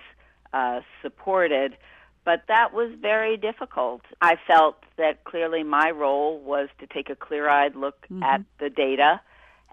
uh, 0.53 0.81
supported. 1.01 1.77
But 2.23 2.43
that 2.47 2.73
was 2.73 2.91
very 3.01 3.37
difficult. 3.37 4.01
I 4.21 4.35
felt 4.47 4.83
that 4.97 5.23
clearly 5.23 5.63
my 5.63 5.91
role 5.91 6.39
was 6.39 6.69
to 6.79 6.87
take 6.87 7.09
a 7.09 7.15
clear 7.15 7.49
eyed 7.49 7.75
look 7.75 8.01
mm-hmm. 8.03 8.21
at 8.23 8.41
the 8.59 8.69
data 8.69 9.21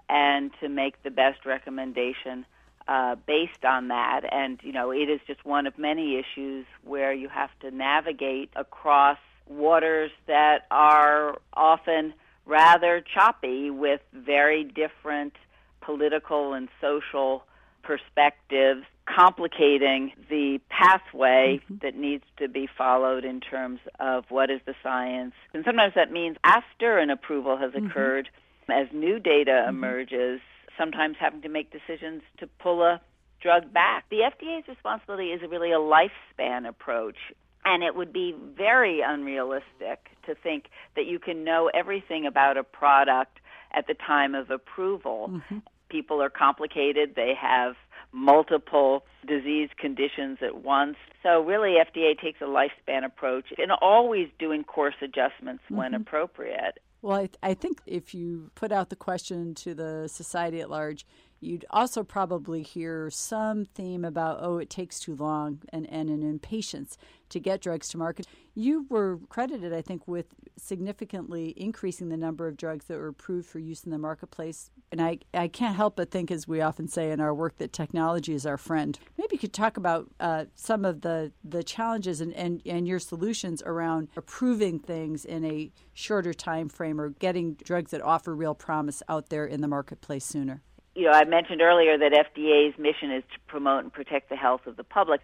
and 0.09 0.51
to 0.61 0.69
make 0.69 1.01
the 1.03 1.11
best 1.11 1.45
recommendation 1.45 2.45
uh, 2.87 3.15
based 3.25 3.65
on 3.65 3.87
that. 3.87 4.21
And, 4.31 4.59
you 4.63 4.71
know, 4.71 4.91
it 4.91 5.09
is 5.09 5.19
just 5.25 5.43
one 5.45 5.65
of 5.67 5.77
many 5.77 6.17
issues 6.19 6.65
where 6.83 7.13
you 7.13 7.29
have 7.29 7.49
to 7.61 7.71
navigate 7.71 8.49
across 8.55 9.17
waters 9.47 10.11
that 10.27 10.65
are 10.71 11.37
often 11.53 12.13
rather 12.45 13.03
choppy 13.13 13.69
with 13.69 14.01
very 14.13 14.63
different 14.63 15.33
political 15.81 16.53
and 16.53 16.69
social 16.81 17.43
perspectives, 17.83 18.83
complicating 19.07 20.11
the 20.29 20.59
pathway 20.69 21.61
mm-hmm. 21.63 21.75
that 21.83 21.95
needs 21.95 22.23
to 22.37 22.47
be 22.47 22.67
followed 22.77 23.23
in 23.23 23.39
terms 23.39 23.79
of 23.99 24.25
what 24.29 24.49
is 24.49 24.59
the 24.65 24.73
science. 24.81 25.33
And 25.53 25.63
sometimes 25.63 25.93
that 25.95 26.11
means 26.11 26.37
after 26.43 26.97
an 26.97 27.09
approval 27.11 27.57
has 27.57 27.71
mm-hmm. 27.71 27.87
occurred, 27.87 28.29
as 28.69 28.87
new 28.93 29.19
data 29.19 29.65
mm-hmm. 29.67 29.75
emerges, 29.75 30.41
sometimes 30.77 31.17
having 31.19 31.41
to 31.41 31.49
make 31.49 31.71
decisions 31.71 32.21
to 32.39 32.47
pull 32.47 32.83
a 32.83 33.01
drug 33.41 33.71
back. 33.73 34.05
The 34.09 34.17
FDA's 34.17 34.67
responsibility 34.67 35.29
is 35.29 35.41
really 35.49 35.71
a 35.71 35.77
lifespan 35.77 36.67
approach. 36.67 37.17
And 37.63 37.83
it 37.83 37.95
would 37.95 38.13
be 38.13 38.35
very 38.55 39.01
unrealistic 39.01 40.09
to 40.25 40.35
think 40.35 40.65
that 40.95 41.05
you 41.05 41.17
can 41.19 41.43
know 41.43 41.69
everything 41.73 42.25
about 42.25 42.57
a 42.57 42.63
product 42.63 43.39
at 43.73 43.87
the 43.87 43.95
time 43.95 44.35
of 44.35 44.51
approval. 44.51 45.29
Mm-hmm. 45.31 45.57
People 45.89 46.21
are 46.21 46.29
complicated. 46.29 47.13
They 47.15 47.33
have 47.39 47.75
multiple 48.11 49.03
disease 49.27 49.69
conditions 49.77 50.37
at 50.41 50.63
once. 50.63 50.95
So 51.21 51.41
really 51.41 51.75
FDA 51.79 52.19
takes 52.19 52.39
a 52.41 52.45
lifespan 52.45 53.03
approach 53.03 53.45
and 53.57 53.71
always 53.81 54.29
doing 54.39 54.63
course 54.63 54.95
adjustments 55.01 55.63
mm-hmm. 55.65 55.75
when 55.75 55.93
appropriate. 55.93 56.79
Well, 57.05 57.19
I, 57.19 57.29
I 57.43 57.53
think 57.53 57.81
if 57.85 58.15
you 58.15 58.49
put 58.55 58.71
out 58.71 58.89
the 58.89 58.95
question 58.95 59.53
to 59.55 59.75
the 59.75 60.07
society 60.07 60.59
at 60.59 60.71
large, 60.71 61.05
You'd 61.41 61.65
also 61.69 62.03
probably 62.03 62.63
hear 62.63 63.09
some 63.09 63.65
theme 63.65 64.05
about, 64.05 64.39
oh, 64.41 64.57
it 64.57 64.69
takes 64.69 64.99
too 64.99 65.15
long 65.15 65.61
and, 65.69 65.87
and 65.89 66.09
an 66.09 66.23
impatience 66.23 66.97
to 67.29 67.39
get 67.39 67.61
drugs 67.61 67.89
to 67.89 67.97
market. 67.97 68.25
You 68.53 68.85
were 68.89 69.19
credited, 69.29 69.73
I 69.73 69.81
think, 69.81 70.07
with 70.07 70.27
significantly 70.57 71.53
increasing 71.57 72.09
the 72.09 72.17
number 72.17 72.47
of 72.47 72.55
drugs 72.55 72.85
that 72.85 72.97
were 72.97 73.09
approved 73.09 73.47
for 73.47 73.59
use 73.59 73.83
in 73.83 73.91
the 73.91 73.97
marketplace. 73.97 74.71
And 74.91 75.01
I, 75.01 75.19
I 75.33 75.47
can't 75.47 75.75
help 75.75 75.97
but 75.97 76.09
think, 76.09 76.31
as 76.31 76.47
we 76.47 76.61
often 76.61 76.87
say 76.87 77.11
in 77.11 77.19
our 77.19 77.33
work, 77.33 77.57
that 77.57 77.73
technology 77.73 78.33
is 78.33 78.45
our 78.45 78.57
friend. 78.57 78.97
Maybe 79.17 79.35
you 79.35 79.39
could 79.39 79.53
talk 79.53 79.75
about 79.75 80.09
uh, 80.19 80.45
some 80.55 80.85
of 80.85 81.01
the, 81.01 81.33
the 81.43 81.63
challenges 81.63 82.21
and, 82.21 82.33
and, 82.33 82.61
and 82.65 82.87
your 82.87 82.99
solutions 82.99 83.61
around 83.65 84.07
approving 84.15 84.79
things 84.79 85.25
in 85.25 85.43
a 85.43 85.71
shorter 85.93 86.33
time 86.33 86.69
frame 86.69 87.01
or 87.01 87.09
getting 87.09 87.55
drugs 87.55 87.91
that 87.91 88.01
offer 88.01 88.33
real 88.33 88.55
promise 88.55 89.03
out 89.09 89.29
there 89.29 89.45
in 89.45 89.61
the 89.61 89.67
marketplace 89.67 90.25
sooner 90.25 90.61
you 90.95 91.03
know, 91.03 91.11
I 91.11 91.25
mentioned 91.25 91.61
earlier 91.61 91.97
that 91.97 92.11
FDA's 92.11 92.77
mission 92.79 93.11
is 93.11 93.23
to 93.33 93.39
promote 93.47 93.83
and 93.83 93.93
protect 93.93 94.29
the 94.29 94.35
health 94.35 94.65
of 94.65 94.77
the 94.77 94.83
public, 94.83 95.21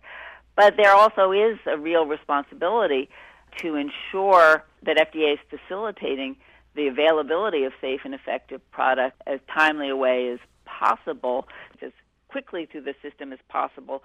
but 0.55 0.75
there 0.77 0.93
also 0.93 1.31
is 1.31 1.57
a 1.65 1.77
real 1.77 2.05
responsibility 2.05 3.09
to 3.57 3.75
ensure 3.75 4.63
that 4.83 4.97
FDA 4.97 5.33
is 5.33 5.39
facilitating 5.49 6.35
the 6.75 6.87
availability 6.87 7.63
of 7.63 7.73
safe 7.81 8.01
and 8.03 8.13
effective 8.13 8.61
product 8.71 9.21
as 9.27 9.39
timely 9.53 9.89
a 9.89 9.95
way 9.95 10.29
as 10.29 10.39
possible, 10.65 11.47
as 11.81 11.91
quickly 12.27 12.65
through 12.65 12.81
the 12.81 12.95
system 13.01 13.33
as 13.33 13.39
possible, 13.49 14.03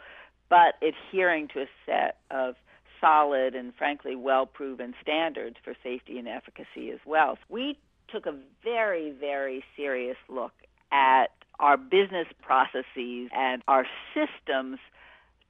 but 0.48 0.74
adhering 0.82 1.48
to 1.48 1.62
a 1.62 1.66
set 1.84 2.18
of 2.30 2.54
solid 3.00 3.54
and 3.54 3.74
frankly 3.74 4.16
well 4.16 4.46
proven 4.46 4.94
standards 5.02 5.56
for 5.62 5.74
safety 5.82 6.18
and 6.18 6.28
efficacy 6.28 6.90
as 6.92 7.00
well. 7.04 7.38
We 7.48 7.78
took 8.08 8.26
a 8.26 8.34
very, 8.64 9.10
very 9.10 9.64
serious 9.76 10.16
look 10.28 10.52
at 10.90 11.30
our 11.60 11.76
business 11.76 12.26
processes 12.42 13.30
and 13.34 13.62
our 13.68 13.86
systems 14.14 14.78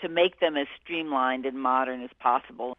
to 0.00 0.08
make 0.08 0.40
them 0.40 0.56
as 0.56 0.66
streamlined 0.82 1.46
and 1.46 1.60
modern 1.60 2.02
as 2.02 2.10
possible. 2.20 2.76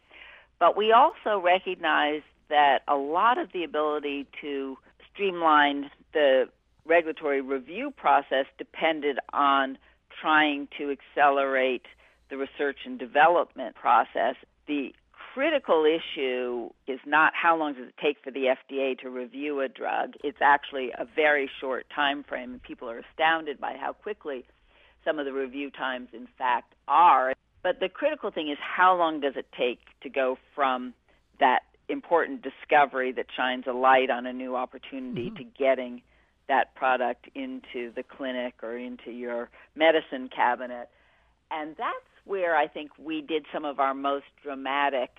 But 0.58 0.76
we 0.76 0.92
also 0.92 1.40
recognize 1.40 2.22
that 2.48 2.80
a 2.88 2.96
lot 2.96 3.38
of 3.38 3.52
the 3.52 3.64
ability 3.64 4.26
to 4.40 4.76
streamline 5.12 5.90
the 6.12 6.48
regulatory 6.86 7.40
review 7.40 7.90
process 7.90 8.46
depended 8.56 9.18
on 9.32 9.78
trying 10.20 10.68
to 10.78 10.90
accelerate 10.90 11.86
the 12.30 12.36
research 12.36 12.78
and 12.84 12.98
development 12.98 13.74
process. 13.74 14.36
The 14.66 14.92
critical 15.34 15.84
issue 15.84 16.70
is 16.86 17.00
not 17.06 17.32
how 17.34 17.56
long 17.56 17.74
does 17.74 17.88
it 17.88 17.94
take 18.02 18.18
for 18.22 18.30
the 18.30 18.54
FDA 18.70 18.98
to 19.00 19.10
review 19.10 19.60
a 19.60 19.68
drug. 19.68 20.14
It's 20.24 20.38
actually 20.40 20.90
a 20.98 21.04
very 21.04 21.50
short 21.60 21.86
time 21.94 22.24
frame, 22.24 22.52
and 22.52 22.62
people 22.62 22.88
are 22.90 22.98
astounded 22.98 23.60
by 23.60 23.76
how 23.80 23.92
quickly 23.92 24.44
some 25.04 25.18
of 25.18 25.24
the 25.24 25.32
review 25.32 25.70
times, 25.70 26.08
in 26.12 26.28
fact, 26.36 26.74
are. 26.86 27.34
But 27.62 27.80
the 27.80 27.88
critical 27.88 28.30
thing 28.30 28.50
is 28.50 28.58
how 28.60 28.96
long 28.96 29.20
does 29.20 29.34
it 29.36 29.46
take 29.56 29.80
to 30.02 30.08
go 30.08 30.38
from 30.54 30.94
that 31.40 31.60
important 31.88 32.42
discovery 32.42 33.12
that 33.12 33.26
shines 33.36 33.64
a 33.66 33.72
light 33.72 34.10
on 34.10 34.26
a 34.26 34.32
new 34.32 34.56
opportunity 34.56 35.30
mm-hmm. 35.30 35.36
to 35.36 35.44
getting 35.58 36.02
that 36.48 36.74
product 36.74 37.28
into 37.34 37.92
the 37.94 38.02
clinic 38.02 38.54
or 38.62 38.76
into 38.76 39.10
your 39.10 39.50
medicine 39.74 40.28
cabinet. 40.34 40.88
And 41.50 41.74
that's 41.76 42.17
where 42.28 42.54
I 42.56 42.68
think 42.68 42.90
we 42.98 43.22
did 43.22 43.46
some 43.52 43.64
of 43.64 43.80
our 43.80 43.94
most 43.94 44.26
dramatic 44.42 45.10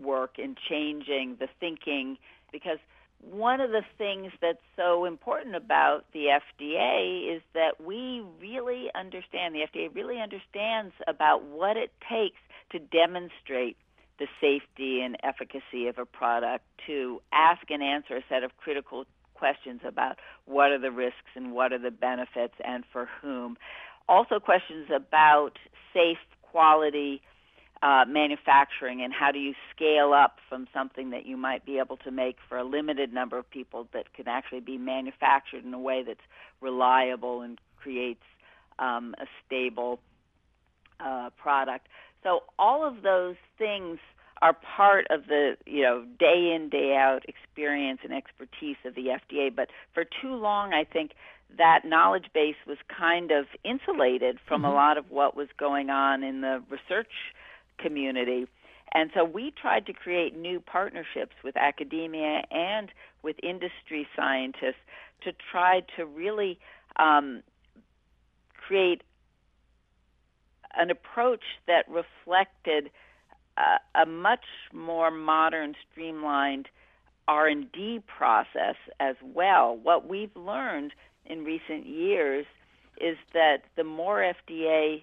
work 0.00 0.38
in 0.38 0.56
changing 0.68 1.36
the 1.38 1.48
thinking 1.60 2.16
because 2.50 2.78
one 3.20 3.60
of 3.60 3.70
the 3.70 3.82
things 3.98 4.32
that's 4.40 4.62
so 4.76 5.04
important 5.04 5.54
about 5.54 6.04
the 6.12 6.26
FDA 6.26 7.36
is 7.36 7.42
that 7.54 7.80
we 7.80 8.22
really 8.40 8.88
understand, 8.94 9.54
the 9.54 9.60
FDA 9.60 9.94
really 9.94 10.20
understands 10.20 10.92
about 11.06 11.44
what 11.44 11.76
it 11.76 11.92
takes 12.08 12.40
to 12.70 12.78
demonstrate 12.78 13.76
the 14.18 14.26
safety 14.40 15.00
and 15.02 15.16
efficacy 15.22 15.86
of 15.88 15.98
a 15.98 16.04
product, 16.04 16.64
to 16.86 17.20
ask 17.32 17.70
and 17.70 17.82
answer 17.82 18.16
a 18.16 18.22
set 18.28 18.42
of 18.42 18.56
critical 18.56 19.04
questions 19.34 19.80
about 19.86 20.18
what 20.44 20.70
are 20.70 20.78
the 20.78 20.90
risks 20.90 21.34
and 21.34 21.52
what 21.52 21.72
are 21.72 21.78
the 21.78 21.90
benefits 21.90 22.54
and 22.64 22.84
for 22.92 23.08
whom. 23.20 23.56
Also, 24.08 24.38
questions 24.38 24.88
about 24.94 25.58
safe, 25.92 26.18
quality, 26.52 27.22
uh, 27.82 28.04
manufacturing 28.06 29.02
and 29.02 29.12
how 29.12 29.32
do 29.32 29.40
you 29.40 29.54
scale 29.74 30.12
up 30.12 30.36
from 30.48 30.68
something 30.72 31.10
that 31.10 31.26
you 31.26 31.36
might 31.36 31.66
be 31.66 31.78
able 31.78 31.96
to 31.96 32.12
make 32.12 32.36
for 32.48 32.56
a 32.56 32.62
limited 32.62 33.12
number 33.12 33.36
of 33.36 33.50
people 33.50 33.88
that 33.92 34.12
can 34.14 34.28
actually 34.28 34.60
be 34.60 34.78
manufactured 34.78 35.64
in 35.64 35.74
a 35.74 35.78
way 35.78 36.04
that's 36.06 36.20
reliable 36.60 37.42
and 37.42 37.58
creates 37.76 38.22
um, 38.78 39.16
a 39.18 39.26
stable 39.44 39.98
uh, 41.00 41.30
product. 41.36 41.88
So 42.22 42.44
all 42.56 42.86
of 42.86 43.02
those 43.02 43.34
things 43.58 43.98
are 44.40 44.56
part 44.76 45.06
of 45.10 45.26
the 45.26 45.56
you 45.66 45.82
know 45.82 46.04
day 46.18 46.52
in 46.54 46.68
day 46.68 46.96
out 46.96 47.24
experience 47.28 48.00
and 48.04 48.12
expertise 48.12 48.76
of 48.84 48.94
the 48.94 49.06
FDA. 49.06 49.54
But 49.54 49.70
for 49.94 50.04
too 50.04 50.34
long, 50.34 50.72
I 50.72 50.84
think 50.84 51.12
that 51.58 51.84
knowledge 51.84 52.26
base 52.34 52.56
was 52.66 52.78
kind 52.88 53.30
of 53.30 53.46
insulated 53.64 54.38
from 54.46 54.62
mm-hmm. 54.62 54.72
a 54.72 54.74
lot 54.74 54.98
of 54.98 55.10
what 55.10 55.36
was 55.36 55.48
going 55.58 55.90
on 55.90 56.22
in 56.22 56.40
the 56.40 56.62
research 56.70 57.12
community. 57.78 58.46
And 58.94 59.10
so 59.14 59.24
we 59.24 59.52
tried 59.60 59.86
to 59.86 59.92
create 59.92 60.36
new 60.36 60.60
partnerships 60.60 61.34
with 61.42 61.56
academia 61.56 62.42
and 62.50 62.90
with 63.22 63.36
industry 63.42 64.06
scientists 64.14 64.82
to 65.24 65.32
try 65.50 65.82
to 65.96 66.04
really 66.04 66.58
um, 66.96 67.42
create 68.54 69.02
an 70.74 70.90
approach 70.90 71.42
that 71.66 71.86
reflected 71.88 72.90
uh, 73.56 73.78
a 74.02 74.06
much 74.06 74.44
more 74.72 75.10
modern, 75.10 75.74
streamlined 75.90 76.68
R&D 77.28 78.00
process 78.06 78.76
as 78.98 79.16
well. 79.22 79.78
What 79.80 80.08
we've 80.08 80.34
learned 80.34 80.92
in 81.26 81.44
recent 81.44 81.86
years 81.86 82.46
is 83.00 83.16
that 83.32 83.62
the 83.76 83.84
more 83.84 84.34
FDA 84.48 85.02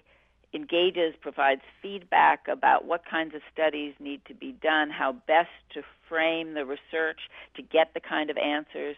engages, 0.52 1.14
provides 1.20 1.60
feedback 1.80 2.48
about 2.48 2.84
what 2.84 3.02
kinds 3.08 3.34
of 3.34 3.40
studies 3.52 3.94
need 4.00 4.20
to 4.26 4.34
be 4.34 4.52
done, 4.62 4.90
how 4.90 5.12
best 5.26 5.50
to 5.74 5.82
frame 6.08 6.54
the 6.54 6.64
research 6.64 7.20
to 7.54 7.62
get 7.62 7.94
the 7.94 8.00
kind 8.00 8.30
of 8.30 8.36
answers 8.36 8.96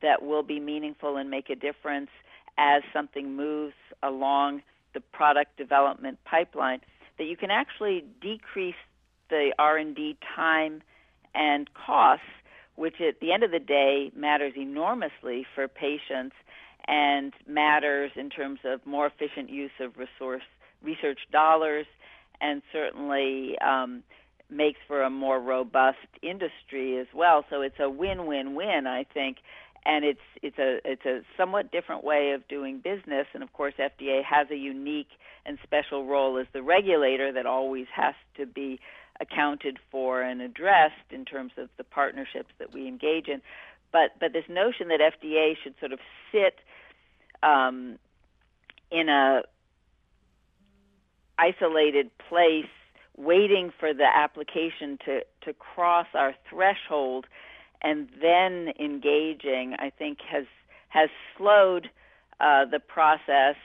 that 0.00 0.22
will 0.22 0.42
be 0.42 0.58
meaningful 0.58 1.16
and 1.16 1.30
make 1.30 1.50
a 1.50 1.54
difference 1.54 2.10
as 2.58 2.82
something 2.92 3.36
moves 3.36 3.74
along 4.02 4.62
the 4.94 5.00
product 5.00 5.56
development 5.58 6.18
pipeline 6.24 6.80
that 7.18 7.24
you 7.24 7.36
can 7.36 7.50
actually 7.50 8.04
decrease 8.20 8.74
the 9.28 9.52
R&D 9.58 10.16
time 10.34 10.82
and 11.34 11.68
costs 11.74 12.24
which 12.76 13.00
at 13.00 13.20
the 13.20 13.32
end 13.32 13.42
of 13.42 13.50
the 13.50 13.58
day 13.58 14.12
matters 14.14 14.52
enormously 14.56 15.46
for 15.54 15.66
patients 15.68 16.36
and 16.86 17.32
matters 17.46 18.12
in 18.14 18.30
terms 18.30 18.60
of 18.64 18.84
more 18.86 19.06
efficient 19.06 19.50
use 19.50 19.72
of 19.80 19.96
resource 19.96 20.42
research 20.82 21.18
dollars 21.32 21.86
and 22.40 22.62
certainly 22.72 23.58
um, 23.58 24.02
makes 24.50 24.78
for 24.86 25.02
a 25.02 25.10
more 25.10 25.40
robust 25.40 25.96
industry 26.22 26.98
as 26.98 27.06
well. 27.14 27.44
So 27.50 27.62
it's 27.62 27.80
a 27.80 27.90
win-win-win, 27.90 28.86
I 28.86 29.04
think, 29.04 29.38
and 29.84 30.04
it's 30.04 30.20
it's 30.42 30.58
a 30.58 30.78
it's 30.84 31.04
a 31.06 31.20
somewhat 31.36 31.70
different 31.70 32.04
way 32.04 32.32
of 32.32 32.46
doing 32.48 32.78
business. 32.78 33.26
And 33.34 33.42
of 33.42 33.52
course, 33.52 33.74
FDA 33.78 34.22
has 34.24 34.48
a 34.50 34.56
unique 34.56 35.08
and 35.46 35.58
special 35.62 36.06
role 36.06 36.38
as 36.38 36.46
the 36.52 36.62
regulator 36.62 37.32
that 37.32 37.46
always 37.46 37.86
has 37.94 38.14
to 38.36 38.46
be 38.46 38.80
accounted 39.20 39.78
for 39.90 40.22
and 40.22 40.40
addressed 40.40 41.10
in 41.10 41.24
terms 41.24 41.52
of 41.56 41.68
the 41.76 41.84
partnerships 41.84 42.50
that 42.58 42.72
we 42.72 42.86
engage 42.88 43.28
in. 43.28 43.40
But 43.92 44.12
but 44.20 44.32
this 44.32 44.44
notion 44.48 44.88
that 44.88 45.00
FDA 45.00 45.54
should 45.62 45.74
sort 45.78 45.92
of 45.92 46.00
sit 46.32 46.58
um, 47.42 47.98
in 48.90 49.08
a 49.08 49.42
isolated 51.38 52.10
place 52.28 52.66
waiting 53.16 53.72
for 53.78 53.94
the 53.94 54.06
application 54.06 54.98
to, 55.04 55.20
to 55.42 55.52
cross 55.54 56.06
our 56.14 56.34
threshold 56.48 57.26
and 57.82 58.08
then 58.20 58.72
engaging, 58.80 59.74
I 59.78 59.90
think 59.90 60.18
has 60.30 60.46
has 60.88 61.10
slowed 61.36 61.90
uh, 62.40 62.64
the 62.64 62.80
process, 62.80 63.56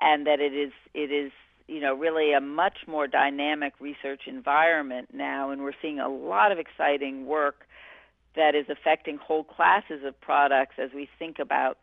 and 0.00 0.26
that 0.26 0.40
it 0.40 0.52
is 0.52 0.72
it 0.94 1.10
is 1.10 1.32
you 1.68 1.80
know 1.80 1.94
really 1.94 2.32
a 2.32 2.40
much 2.40 2.78
more 2.86 3.06
dynamic 3.06 3.74
research 3.80 4.22
environment 4.26 5.08
now, 5.12 5.50
and 5.50 5.62
we're 5.62 5.72
seeing 5.80 6.00
a 6.00 6.08
lot 6.08 6.50
of 6.50 6.58
exciting 6.58 7.26
work 7.26 7.66
that 8.34 8.54
is 8.54 8.66
affecting 8.68 9.18
whole 9.18 9.44
classes 9.44 10.02
of 10.04 10.20
products 10.20 10.74
as 10.78 10.90
we 10.94 11.08
think 11.18 11.38
about 11.38 11.78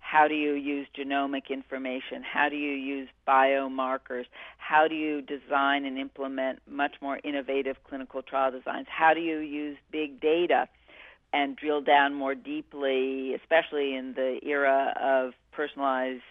how 0.00 0.28
do 0.28 0.34
you 0.34 0.52
use 0.52 0.86
genomic 0.96 1.50
information? 1.50 2.22
How 2.22 2.48
do 2.48 2.54
you 2.54 2.72
use 2.72 3.08
biomarkers? 3.26 4.26
How 4.56 4.86
do 4.86 4.94
you 4.94 5.20
design 5.20 5.84
and 5.84 5.98
implement 5.98 6.60
much 6.70 6.94
more 7.02 7.18
innovative 7.24 7.76
clinical 7.82 8.22
trial 8.22 8.52
designs? 8.52 8.86
How 8.88 9.14
do 9.14 9.20
you 9.20 9.38
use 9.38 9.76
big 9.90 10.20
data 10.20 10.68
and 11.32 11.56
drill 11.56 11.80
down 11.80 12.14
more 12.14 12.36
deeply, 12.36 13.34
especially 13.34 13.96
in 13.96 14.14
the 14.14 14.38
era 14.44 14.94
of 15.00 15.32
personalized 15.50 16.22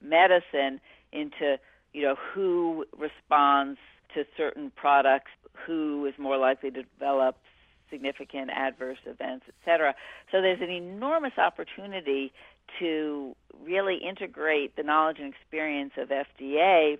medicine 0.00 0.80
into 1.12 1.58
you 1.96 2.02
know 2.02 2.14
who 2.34 2.84
responds 2.98 3.78
to 4.14 4.26
certain 4.36 4.70
products, 4.76 5.30
who 5.66 6.04
is 6.04 6.12
more 6.18 6.36
likely 6.36 6.70
to 6.70 6.82
develop 6.82 7.38
significant 7.90 8.50
adverse 8.50 8.98
events, 9.06 9.46
etc. 9.48 9.94
So 10.30 10.42
there's 10.42 10.60
an 10.60 10.68
enormous 10.68 11.38
opportunity 11.38 12.32
to 12.80 13.34
really 13.64 13.96
integrate 13.96 14.76
the 14.76 14.82
knowledge 14.82 15.16
and 15.20 15.32
experience 15.32 15.92
of 15.96 16.10
FDA 16.10 16.98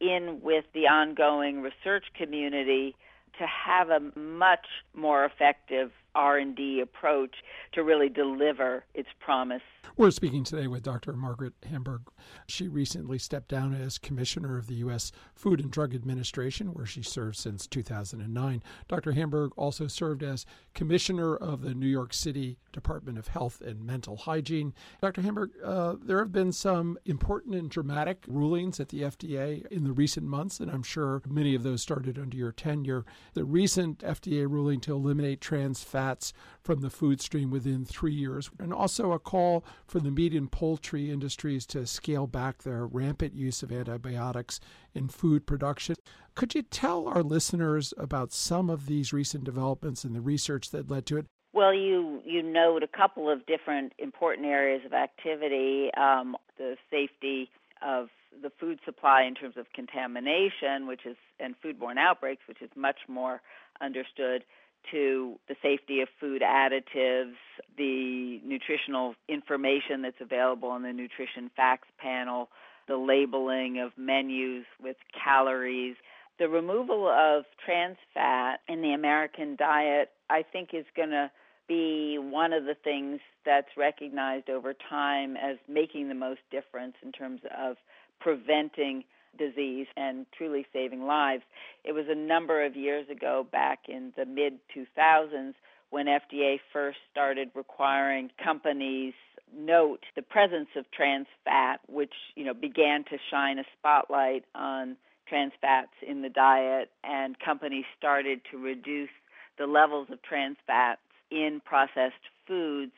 in 0.00 0.40
with 0.42 0.64
the 0.74 0.88
ongoing 0.88 1.62
research 1.62 2.06
community 2.18 2.96
to 3.38 3.46
have 3.46 3.90
a 3.90 4.00
much 4.18 4.66
more 4.92 5.24
effective 5.24 5.92
R&D 6.14 6.80
approach 6.80 7.36
to 7.72 7.82
really 7.82 8.08
deliver 8.08 8.84
its 8.94 9.08
promise. 9.20 9.62
We're 9.96 10.10
speaking 10.10 10.44
today 10.44 10.68
with 10.68 10.82
Dr. 10.82 11.12
Margaret 11.14 11.54
Hamburg. 11.68 12.02
She 12.46 12.68
recently 12.68 13.18
stepped 13.18 13.48
down 13.48 13.74
as 13.74 13.98
commissioner 13.98 14.56
of 14.56 14.66
the 14.66 14.76
U.S. 14.76 15.12
Food 15.34 15.60
and 15.60 15.70
Drug 15.70 15.94
Administration, 15.94 16.68
where 16.68 16.86
she 16.86 17.02
served 17.02 17.36
since 17.36 17.66
2009. 17.66 18.62
Dr. 18.88 19.12
Hamburg 19.12 19.52
also 19.56 19.86
served 19.86 20.22
as 20.22 20.46
commissioner 20.74 21.36
of 21.36 21.62
the 21.62 21.74
New 21.74 21.88
York 21.88 22.14
City 22.14 22.58
Department 22.72 23.18
of 23.18 23.28
Health 23.28 23.60
and 23.60 23.84
Mental 23.84 24.16
Hygiene. 24.16 24.72
Dr. 25.00 25.20
Hamburg, 25.22 25.50
uh, 25.64 25.96
there 26.02 26.18
have 26.18 26.32
been 26.32 26.52
some 26.52 26.98
important 27.04 27.54
and 27.54 27.70
dramatic 27.70 28.24
rulings 28.28 28.80
at 28.80 28.88
the 28.88 29.02
FDA 29.02 29.66
in 29.66 29.84
the 29.84 29.92
recent 29.92 30.26
months, 30.26 30.60
and 30.60 30.70
I'm 30.70 30.82
sure 30.82 31.22
many 31.28 31.54
of 31.54 31.64
those 31.64 31.82
started 31.82 32.18
under 32.18 32.36
your 32.36 32.52
tenure. 32.52 33.04
The 33.34 33.44
recent 33.44 33.98
FDA 33.98 34.48
ruling 34.48 34.80
to 34.82 34.94
eliminate 34.94 35.40
trans 35.40 35.82
fat 35.82 36.01
fats 36.02 36.32
from 36.62 36.80
the 36.80 36.90
food 36.90 37.20
stream 37.20 37.50
within 37.50 37.84
three 37.84 38.14
years, 38.14 38.50
and 38.58 38.72
also 38.72 39.12
a 39.12 39.18
call 39.18 39.64
for 39.86 40.00
the 40.00 40.10
meat 40.10 40.32
and 40.32 40.50
poultry 40.50 41.10
industries 41.10 41.64
to 41.66 41.86
scale 41.86 42.26
back 42.26 42.62
their 42.62 42.86
rampant 42.86 43.34
use 43.34 43.62
of 43.62 43.70
antibiotics 43.70 44.58
in 44.94 45.08
food 45.08 45.46
production. 45.46 45.94
Could 46.34 46.54
you 46.54 46.62
tell 46.62 47.06
our 47.06 47.22
listeners 47.22 47.94
about 47.96 48.32
some 48.32 48.68
of 48.68 48.86
these 48.86 49.12
recent 49.12 49.44
developments 49.44 50.02
and 50.04 50.14
the 50.14 50.20
research 50.20 50.70
that 50.70 50.90
led 50.90 51.06
to 51.06 51.18
it? 51.18 51.26
Well, 51.52 51.74
you 51.74 52.20
you 52.24 52.42
note 52.42 52.82
a 52.82 52.88
couple 52.88 53.30
of 53.30 53.44
different 53.46 53.92
important 53.98 54.46
areas 54.46 54.82
of 54.86 54.92
activity: 54.92 55.90
um, 55.96 56.36
the 56.56 56.76
safety 56.90 57.50
of 57.82 58.08
the 58.42 58.50
food 58.58 58.78
supply 58.84 59.22
in 59.22 59.34
terms 59.34 59.56
of 59.56 59.66
contamination, 59.74 60.86
which 60.86 61.04
is 61.04 61.16
and 61.38 61.54
foodborne 61.62 61.98
outbreaks, 61.98 62.42
which 62.48 62.62
is 62.62 62.70
much 62.74 63.00
more 63.06 63.42
understood 63.80 64.44
to 64.90 65.38
the 65.48 65.56
safety 65.62 66.00
of 66.00 66.08
food 66.20 66.42
additives, 66.42 67.34
the 67.76 68.40
nutritional 68.44 69.14
information 69.28 70.02
that's 70.02 70.20
available 70.20 70.68
on 70.68 70.82
the 70.82 70.92
nutrition 70.92 71.50
facts 71.56 71.88
panel, 71.98 72.48
the 72.88 72.96
labeling 72.96 73.78
of 73.78 73.92
menus 73.96 74.64
with 74.82 74.96
calories. 75.22 75.96
The 76.38 76.48
removal 76.48 77.06
of 77.08 77.44
trans 77.64 77.96
fat 78.12 78.60
in 78.68 78.82
the 78.82 78.92
American 78.92 79.56
diet, 79.56 80.10
I 80.28 80.42
think, 80.42 80.70
is 80.72 80.86
going 80.96 81.10
to 81.10 81.30
be 81.68 82.18
one 82.18 82.52
of 82.52 82.64
the 82.64 82.74
things 82.74 83.20
that's 83.46 83.68
recognized 83.76 84.50
over 84.50 84.74
time 84.74 85.36
as 85.36 85.56
making 85.68 86.08
the 86.08 86.14
most 86.14 86.40
difference 86.50 86.94
in 87.02 87.12
terms 87.12 87.40
of 87.56 87.76
preventing 88.20 89.04
disease 89.38 89.86
and 89.96 90.26
truly 90.36 90.66
saving 90.72 91.04
lives. 91.04 91.42
It 91.84 91.92
was 91.92 92.06
a 92.08 92.14
number 92.14 92.64
of 92.64 92.76
years 92.76 93.08
ago, 93.08 93.46
back 93.50 93.80
in 93.88 94.12
the 94.16 94.24
mid 94.24 94.54
2000s, 94.76 95.54
when 95.90 96.06
FDA 96.06 96.58
first 96.72 96.98
started 97.10 97.50
requiring 97.54 98.30
companies 98.42 99.14
note 99.54 100.00
the 100.16 100.22
presence 100.22 100.68
of 100.76 100.90
trans 100.90 101.26
fat, 101.44 101.80
which 101.88 102.12
you 102.34 102.44
know 102.44 102.54
began 102.54 103.04
to 103.04 103.18
shine 103.30 103.58
a 103.58 103.64
spotlight 103.78 104.44
on 104.54 104.96
trans 105.28 105.52
fats 105.60 105.92
in 106.06 106.22
the 106.22 106.28
diet, 106.28 106.90
and 107.04 107.38
companies 107.38 107.84
started 107.98 108.40
to 108.50 108.58
reduce 108.58 109.10
the 109.58 109.66
levels 109.66 110.08
of 110.10 110.22
trans 110.22 110.56
fats 110.66 111.00
in 111.30 111.60
processed 111.64 112.14
foods. 112.46 112.92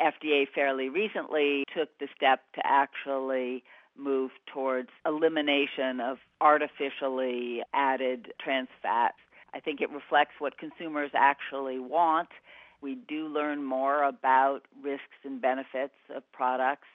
FDA 0.00 0.44
fairly 0.54 0.88
recently 0.88 1.64
took 1.74 1.88
the 1.98 2.08
step 2.14 2.40
to 2.54 2.60
actually 2.64 3.62
move 3.98 4.30
towards 4.52 4.88
elimination 5.04 6.00
of 6.00 6.18
artificially 6.40 7.62
added 7.72 8.32
trans 8.42 8.68
fats. 8.82 9.16
I 9.54 9.60
think 9.60 9.80
it 9.80 9.90
reflects 9.90 10.34
what 10.38 10.58
consumers 10.58 11.10
actually 11.14 11.78
want. 11.78 12.28
We 12.82 12.96
do 13.08 13.26
learn 13.26 13.64
more 13.64 14.04
about 14.04 14.60
risks 14.82 15.24
and 15.24 15.40
benefits 15.40 15.94
of 16.14 16.22
products. 16.32 16.88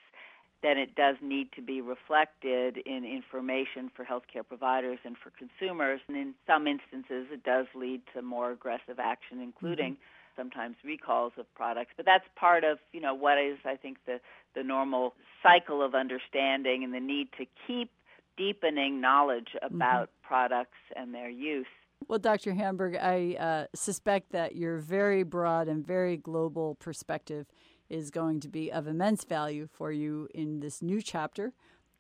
Then 0.62 0.78
it 0.78 0.94
does 0.94 1.16
need 1.24 1.52
to 1.54 1.62
be 1.62 1.82
reflected 1.82 2.78
in 2.86 3.04
information 3.04 3.90
for 3.96 4.06
healthcare 4.06 4.48
providers 4.48 5.00
and 5.04 5.16
for 5.18 5.32
consumers. 5.32 6.02
And 6.08 6.16
in 6.16 6.36
some 6.46 6.68
instances, 6.68 7.28
it 7.32 7.44
does 7.44 7.66
lead 7.74 8.02
to 8.14 8.22
more 8.22 8.52
aggressive 8.52 9.00
action, 9.00 9.42
including 9.42 9.94
mm-hmm 9.94 10.04
sometimes 10.36 10.76
recalls 10.84 11.34
of 11.38 11.46
products. 11.56 11.92
But 11.98 12.06
that's 12.06 12.26
part 12.36 12.64
of, 12.64 12.78
you 12.92 13.02
know, 13.02 13.14
what 13.14 13.38
is 13.38 13.58
I 13.66 13.76
think 13.76 13.98
the 14.06 14.20
the 14.56 14.64
normal 14.64 15.14
cycle 15.42 15.84
of 15.84 15.96
understanding 15.96 16.84
and 16.84 16.94
the 16.94 17.00
need 17.00 17.30
to 17.38 17.46
keep 17.68 17.90
deepening 18.38 19.02
knowledge 19.02 19.50
mm-hmm. 19.56 19.76
about 19.76 20.10
mm-hmm. 20.10 20.28
products 20.28 20.78
and 20.96 21.14
their 21.14 21.30
use. 21.30 21.68
Well, 22.08 22.20
Dr. 22.20 22.54
Hamburg, 22.54 22.98
I 23.00 23.36
uh, 23.36 23.66
suspect 23.76 24.32
that 24.32 24.56
your 24.56 24.78
very 24.78 25.24
broad 25.24 25.68
and 25.68 25.86
very 25.86 26.18
global 26.18 26.76
perspective 26.76 27.46
is 27.90 28.10
going 28.10 28.40
to 28.40 28.50
be 28.50 28.72
of 28.72 28.88
immense 28.88 29.24
value 29.24 29.68
for 29.72 29.92
you 29.92 30.28
in 30.34 30.62
this 30.62 30.82
new 30.82 31.02
chapter 31.02 31.54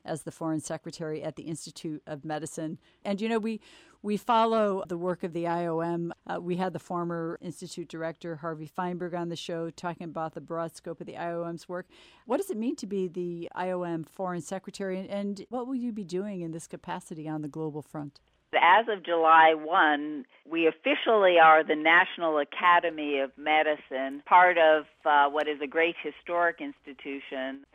as 0.03 0.23
the 0.23 0.31
foreign 0.31 0.59
secretary 0.59 1.21
at 1.21 1.35
the 1.35 1.43
Institute 1.43 2.01
of 2.07 2.25
Medicine. 2.25 2.79
And 3.05 3.21
you 3.21 3.29
know, 3.29 3.37
we 3.37 3.61
we 4.03 4.17
follow 4.17 4.83
the 4.87 4.97
work 4.97 5.23
of 5.23 5.33
the 5.33 5.43
IOM. 5.43 6.11
Uh, 6.25 6.41
we 6.41 6.57
had 6.57 6.73
the 6.73 6.79
former 6.79 7.37
institute 7.41 7.87
director 7.87 8.37
Harvey 8.37 8.67
Fineberg, 8.67 9.17
on 9.17 9.29
the 9.29 9.35
show 9.35 9.69
talking 9.69 10.05
about 10.05 10.33
the 10.33 10.41
broad 10.41 10.75
scope 10.75 11.01
of 11.01 11.07
the 11.07 11.13
IOM's 11.13 11.69
work. 11.69 11.87
What 12.25 12.37
does 12.37 12.49
it 12.49 12.57
mean 12.57 12.75
to 12.77 12.87
be 12.87 13.07
the 13.07 13.49
IOM 13.55 14.07
foreign 14.07 14.41
secretary, 14.41 15.07
and 15.07 15.45
what 15.49 15.67
will 15.67 15.75
you 15.75 15.91
be 15.91 16.03
doing 16.03 16.41
in 16.41 16.51
this 16.51 16.67
capacity 16.67 17.27
on 17.27 17.41
the 17.41 17.47
global 17.47 17.81
front? 17.81 18.19
As 18.53 18.85
of 18.89 19.05
July 19.05 19.53
1, 19.55 20.25
we 20.49 20.67
officially 20.67 21.37
are 21.41 21.63
the 21.63 21.75
National 21.75 22.39
Academy 22.39 23.19
of 23.19 23.31
Medicine, 23.37 24.23
part 24.25 24.57
of 24.57 24.85
uh, 25.05 25.29
what 25.29 25.47
is 25.47 25.61
a 25.63 25.67
great 25.67 25.95
historic 26.03 26.59
institution 26.59 27.65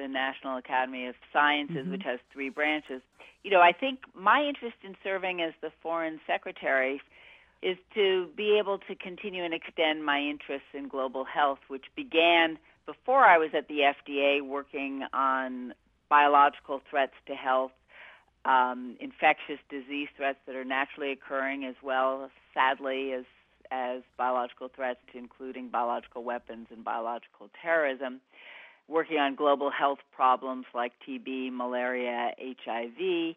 the 0.00 0.08
National 0.08 0.56
Academy 0.56 1.06
of 1.06 1.14
Sciences, 1.32 1.76
mm-hmm. 1.76 1.90
which 1.92 2.02
has 2.04 2.18
three 2.32 2.48
branches. 2.48 3.02
You 3.42 3.50
know, 3.50 3.60
I 3.60 3.72
think 3.72 4.00
my 4.14 4.42
interest 4.42 4.76
in 4.82 4.96
serving 5.02 5.42
as 5.42 5.52
the 5.60 5.70
Foreign 5.82 6.20
Secretary 6.26 7.00
is 7.62 7.76
to 7.94 8.28
be 8.36 8.56
able 8.58 8.78
to 8.78 8.94
continue 8.94 9.44
and 9.44 9.52
extend 9.52 10.04
my 10.04 10.20
interests 10.20 10.68
in 10.74 10.88
global 10.88 11.24
health, 11.24 11.58
which 11.68 11.86
began 11.96 12.58
before 12.86 13.24
I 13.24 13.36
was 13.36 13.50
at 13.52 13.68
the 13.68 13.80
FDA 13.80 14.40
working 14.40 15.02
on 15.12 15.74
biological 16.08 16.80
threats 16.88 17.12
to 17.26 17.34
health, 17.34 17.72
um, 18.44 18.96
infectious 19.00 19.58
disease 19.68 20.08
threats 20.16 20.38
that 20.46 20.54
are 20.54 20.64
naturally 20.64 21.12
occurring, 21.12 21.64
as 21.64 21.74
well, 21.82 22.30
sadly, 22.54 23.12
as 23.12 23.24
as 23.70 24.00
biological 24.16 24.70
threats, 24.74 25.00
to 25.12 25.18
including 25.18 25.68
biological 25.68 26.24
weapons 26.24 26.68
and 26.70 26.82
biological 26.82 27.50
terrorism 27.60 28.18
working 28.88 29.18
on 29.18 29.34
global 29.34 29.70
health 29.70 29.98
problems 30.14 30.66
like 30.74 30.92
TB, 31.06 31.52
malaria, 31.52 32.32
HIV, 32.38 33.36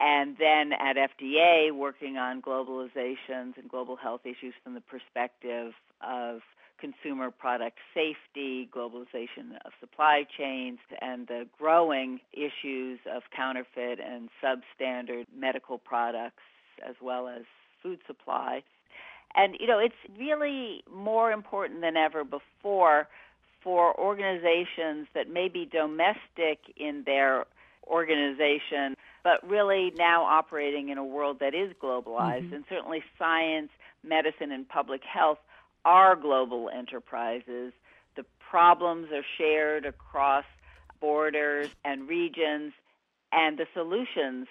and 0.00 0.36
then 0.38 0.72
at 0.72 0.96
FDA 0.96 1.72
working 1.72 2.16
on 2.16 2.40
globalizations 2.40 3.56
and 3.56 3.68
global 3.68 3.96
health 3.96 4.22
issues 4.24 4.54
from 4.62 4.74
the 4.74 4.80
perspective 4.80 5.72
of 6.00 6.40
consumer 6.80 7.30
product 7.30 7.78
safety, 7.92 8.68
globalization 8.74 9.56
of 9.64 9.72
supply 9.80 10.24
chains, 10.38 10.78
and 11.00 11.26
the 11.26 11.46
growing 11.58 12.20
issues 12.32 13.00
of 13.12 13.22
counterfeit 13.34 13.98
and 13.98 14.28
substandard 14.42 15.24
medical 15.36 15.78
products 15.78 16.42
as 16.88 16.94
well 17.02 17.26
as 17.26 17.42
food 17.82 17.98
supply. 18.06 18.62
And, 19.34 19.56
you 19.58 19.66
know, 19.66 19.78
it's 19.78 19.94
really 20.18 20.82
more 20.92 21.32
important 21.32 21.80
than 21.80 21.96
ever 21.96 22.24
before 22.24 23.08
for 23.62 23.98
organizations 23.98 25.08
that 25.14 25.28
may 25.28 25.48
be 25.48 25.66
domestic 25.66 26.58
in 26.76 27.02
their 27.04 27.44
organization, 27.86 28.94
but 29.24 29.46
really 29.48 29.92
now 29.96 30.24
operating 30.24 30.90
in 30.90 30.98
a 30.98 31.04
world 31.04 31.38
that 31.40 31.54
is 31.54 31.72
globalized. 31.82 32.44
Mm-hmm. 32.44 32.54
And 32.54 32.64
certainly 32.68 33.02
science, 33.18 33.70
medicine, 34.04 34.52
and 34.52 34.68
public 34.68 35.02
health 35.02 35.38
are 35.84 36.16
global 36.16 36.70
enterprises. 36.70 37.72
The 38.16 38.24
problems 38.50 39.08
are 39.12 39.24
shared 39.36 39.86
across 39.86 40.44
borders 41.00 41.68
and 41.84 42.08
regions, 42.08 42.72
and 43.32 43.58
the 43.58 43.66
solutions 43.74 44.48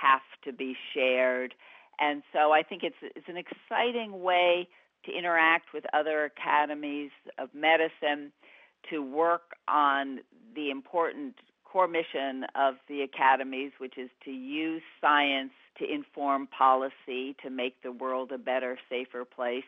have 0.00 0.22
to 0.44 0.52
be 0.52 0.76
shared. 0.94 1.54
And 1.98 2.22
so 2.32 2.52
I 2.52 2.62
think 2.62 2.82
it's 2.82 2.96
it's 3.02 3.28
an 3.28 3.36
exciting 3.36 4.22
way 4.22 4.68
to 5.04 5.12
interact 5.12 5.72
with 5.72 5.84
other 5.92 6.24
academies 6.24 7.10
of 7.38 7.50
medicine 7.54 8.32
to 8.88 9.00
work 9.00 9.56
on 9.68 10.20
the 10.54 10.70
important 10.70 11.34
core 11.64 11.88
mission 11.88 12.44
of 12.54 12.74
the 12.88 13.02
academies, 13.02 13.72
which 13.78 13.96
is 13.96 14.10
to 14.24 14.30
use 14.30 14.82
science 15.00 15.52
to 15.78 15.92
inform 15.92 16.46
policy 16.46 17.36
to 17.42 17.50
make 17.50 17.82
the 17.82 17.92
world 17.92 18.32
a 18.32 18.38
better, 18.38 18.78
safer 18.88 19.24
place. 19.24 19.64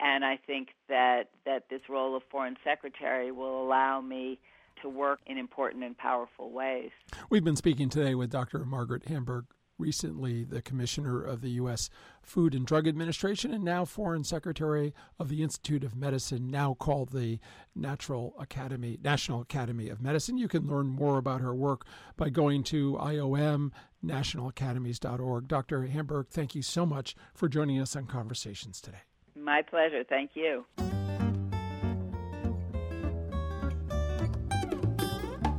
And 0.00 0.24
I 0.24 0.36
think 0.36 0.68
that, 0.88 1.30
that 1.46 1.70
this 1.70 1.82
role 1.88 2.16
of 2.16 2.22
foreign 2.30 2.56
secretary 2.62 3.30
will 3.30 3.62
allow 3.62 4.00
me 4.00 4.38
to 4.82 4.88
work 4.88 5.20
in 5.26 5.38
important 5.38 5.84
and 5.84 5.96
powerful 5.96 6.50
ways. 6.50 6.90
We've 7.30 7.44
been 7.44 7.56
speaking 7.56 7.88
today 7.88 8.14
with 8.14 8.30
Dr. 8.30 8.64
Margaret 8.64 9.06
Hamburg, 9.06 9.46
recently 9.78 10.44
the 10.44 10.62
commissioner 10.62 11.20
of 11.22 11.40
the 11.40 11.50
U.S. 11.50 11.90
Food 12.22 12.54
and 12.54 12.66
Drug 12.66 12.88
Administration 12.88 13.52
and 13.52 13.64
now 13.64 13.84
foreign 13.84 14.24
secretary 14.24 14.94
of 15.18 15.28
the 15.28 15.42
Institute 15.42 15.84
of 15.84 15.94
Medicine, 15.96 16.50
now 16.50 16.74
called 16.74 17.12
the 17.12 17.38
Natural 17.74 18.34
Academy, 18.38 18.98
National 19.02 19.40
Academy 19.40 19.88
of 19.88 20.00
Medicine. 20.00 20.38
You 20.38 20.46
can 20.48 20.66
learn 20.66 20.86
more 20.86 21.18
about 21.18 21.40
her 21.40 21.54
work 21.54 21.86
by 22.16 22.30
going 22.30 22.62
to 22.64 22.94
iomnationalacademies.org. 22.94 25.48
Dr. 25.48 25.86
Hamburg, 25.86 26.26
thank 26.30 26.54
you 26.54 26.62
so 26.62 26.86
much 26.86 27.16
for 27.34 27.48
joining 27.48 27.80
us 27.80 27.96
on 27.96 28.06
Conversations 28.06 28.80
today. 28.80 28.98
My 29.34 29.62
pleasure. 29.62 30.04
Thank 30.08 30.30
you. 30.34 30.64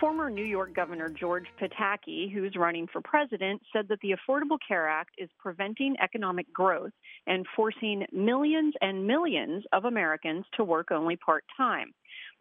Former 0.00 0.30
New 0.30 0.44
York 0.44 0.74
Governor 0.74 1.08
George 1.08 1.46
Pataki, 1.60 2.32
who's 2.32 2.56
running 2.56 2.86
for 2.92 3.00
president, 3.00 3.62
said 3.72 3.88
that 3.88 4.00
the 4.00 4.14
Affordable 4.14 4.58
Care 4.66 4.88
Act 4.88 5.10
is 5.18 5.28
preventing 5.38 5.96
economic 6.02 6.52
growth 6.52 6.92
and 7.26 7.46
forcing 7.54 8.04
millions 8.12 8.74
and 8.80 9.06
millions 9.06 9.64
of 9.72 9.84
Americans 9.84 10.44
to 10.56 10.64
work 10.64 10.90
only 10.90 11.16
part 11.16 11.44
time 11.56 11.92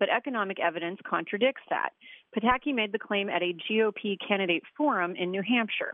but 0.04 0.10
economic 0.10 0.60
evidence 0.60 1.00
contradicts 1.10 1.62
that. 1.70 1.92
Pataki 2.36 2.76
made 2.76 2.92
the 2.92 3.00
claim 3.00 3.30
at 3.30 3.42
a 3.42 3.56
GOP 3.72 4.18
candidate 4.28 4.62
forum 4.76 5.16
in 5.16 5.32
New 5.32 5.42
Hampshire. 5.42 5.94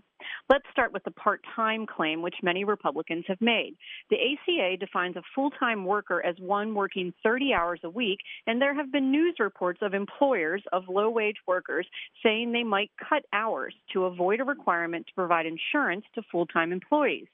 Let's 0.50 0.65
start 0.72 0.91
with 0.91 1.04
the 1.04 1.12
part 1.12 1.41
time 1.56 1.86
claim, 1.86 2.24
which 2.24 2.34
many 2.41 2.63
Republicans 2.63 3.26
have 3.28 3.39
made. 3.39 3.76
The 4.10 4.15
ACA 4.15 4.78
defines 4.78 5.15
a 5.15 5.22
full 5.36 5.52
time 5.52 5.86
worker 5.86 6.26
as 6.26 6.36
one 6.39 6.74
working 6.74 7.13
30 7.22 7.54
hours 7.54 7.82
a 7.84 7.89
week, 7.91 8.17
and 8.48 8.60
there 8.60 8.74
have 8.74 8.91
been 8.91 9.12
news 9.12 9.36
reports 9.38 9.78
of 9.84 9.93
employers 9.93 10.63
of 10.74 10.89
low 10.89 11.12
wage 11.12 11.38
workers 11.45 11.86
saying 12.24 12.52
they 12.52 12.63
might 12.63 12.89
cut 13.08 13.22
hours 13.32 13.76
to 13.93 14.06
avoid 14.06 14.39
a 14.39 14.43
requirement 14.43 15.06
to 15.06 15.13
provide 15.13 15.45
insurance 15.45 16.06
to 16.15 16.24
full 16.32 16.48
time 16.48 16.72
employees. 16.72 17.28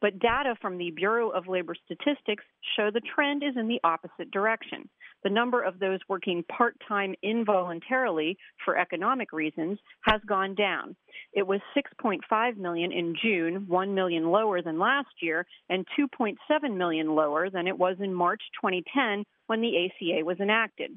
But 0.00 0.18
data 0.18 0.54
from 0.60 0.78
the 0.78 0.90
Bureau 0.90 1.30
of 1.30 1.46
Labor 1.46 1.74
Statistics 1.84 2.44
show 2.76 2.90
the 2.90 3.02
trend 3.14 3.42
is 3.42 3.56
in 3.56 3.68
the 3.68 3.80
opposite 3.84 4.30
direction. 4.30 4.88
The 5.22 5.30
number 5.30 5.62
of 5.62 5.78
those 5.78 6.00
working 6.08 6.42
part 6.44 6.76
time 6.88 7.14
involuntarily 7.22 8.38
for 8.64 8.78
economic 8.78 9.32
reasons 9.32 9.78
has 10.02 10.20
gone 10.26 10.54
down. 10.54 10.96
It 11.32 11.46
was 11.46 11.60
6.5 11.76 12.56
million 12.56 12.92
in 12.92 13.14
June, 13.22 13.66
1 13.68 13.94
million 13.94 14.30
lower 14.30 14.62
than 14.62 14.78
last 14.78 15.08
year, 15.20 15.46
and 15.68 15.86
2.7 15.98 16.36
million 16.76 17.14
lower 17.14 17.50
than 17.50 17.66
it 17.66 17.78
was 17.78 17.96
in 18.00 18.14
March 18.14 18.42
2010 18.60 19.24
when 19.46 19.60
the 19.60 19.86
ACA 19.86 20.24
was 20.24 20.38
enacted. 20.40 20.96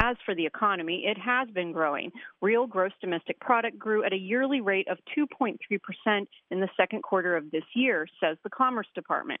As 0.00 0.16
for 0.24 0.34
the 0.34 0.44
economy, 0.44 1.04
it 1.06 1.16
has 1.18 1.48
been 1.50 1.72
growing. 1.72 2.10
Real 2.40 2.66
gross 2.66 2.92
domestic 3.00 3.38
product 3.40 3.78
grew 3.78 4.04
at 4.04 4.12
a 4.12 4.16
yearly 4.16 4.60
rate 4.60 4.88
of 4.88 4.98
2.3% 5.16 5.56
in 6.50 6.60
the 6.60 6.68
second 6.76 7.02
quarter 7.02 7.36
of 7.36 7.50
this 7.50 7.64
year, 7.74 8.06
says 8.20 8.36
the 8.42 8.50
Commerce 8.50 8.88
Department. 8.94 9.40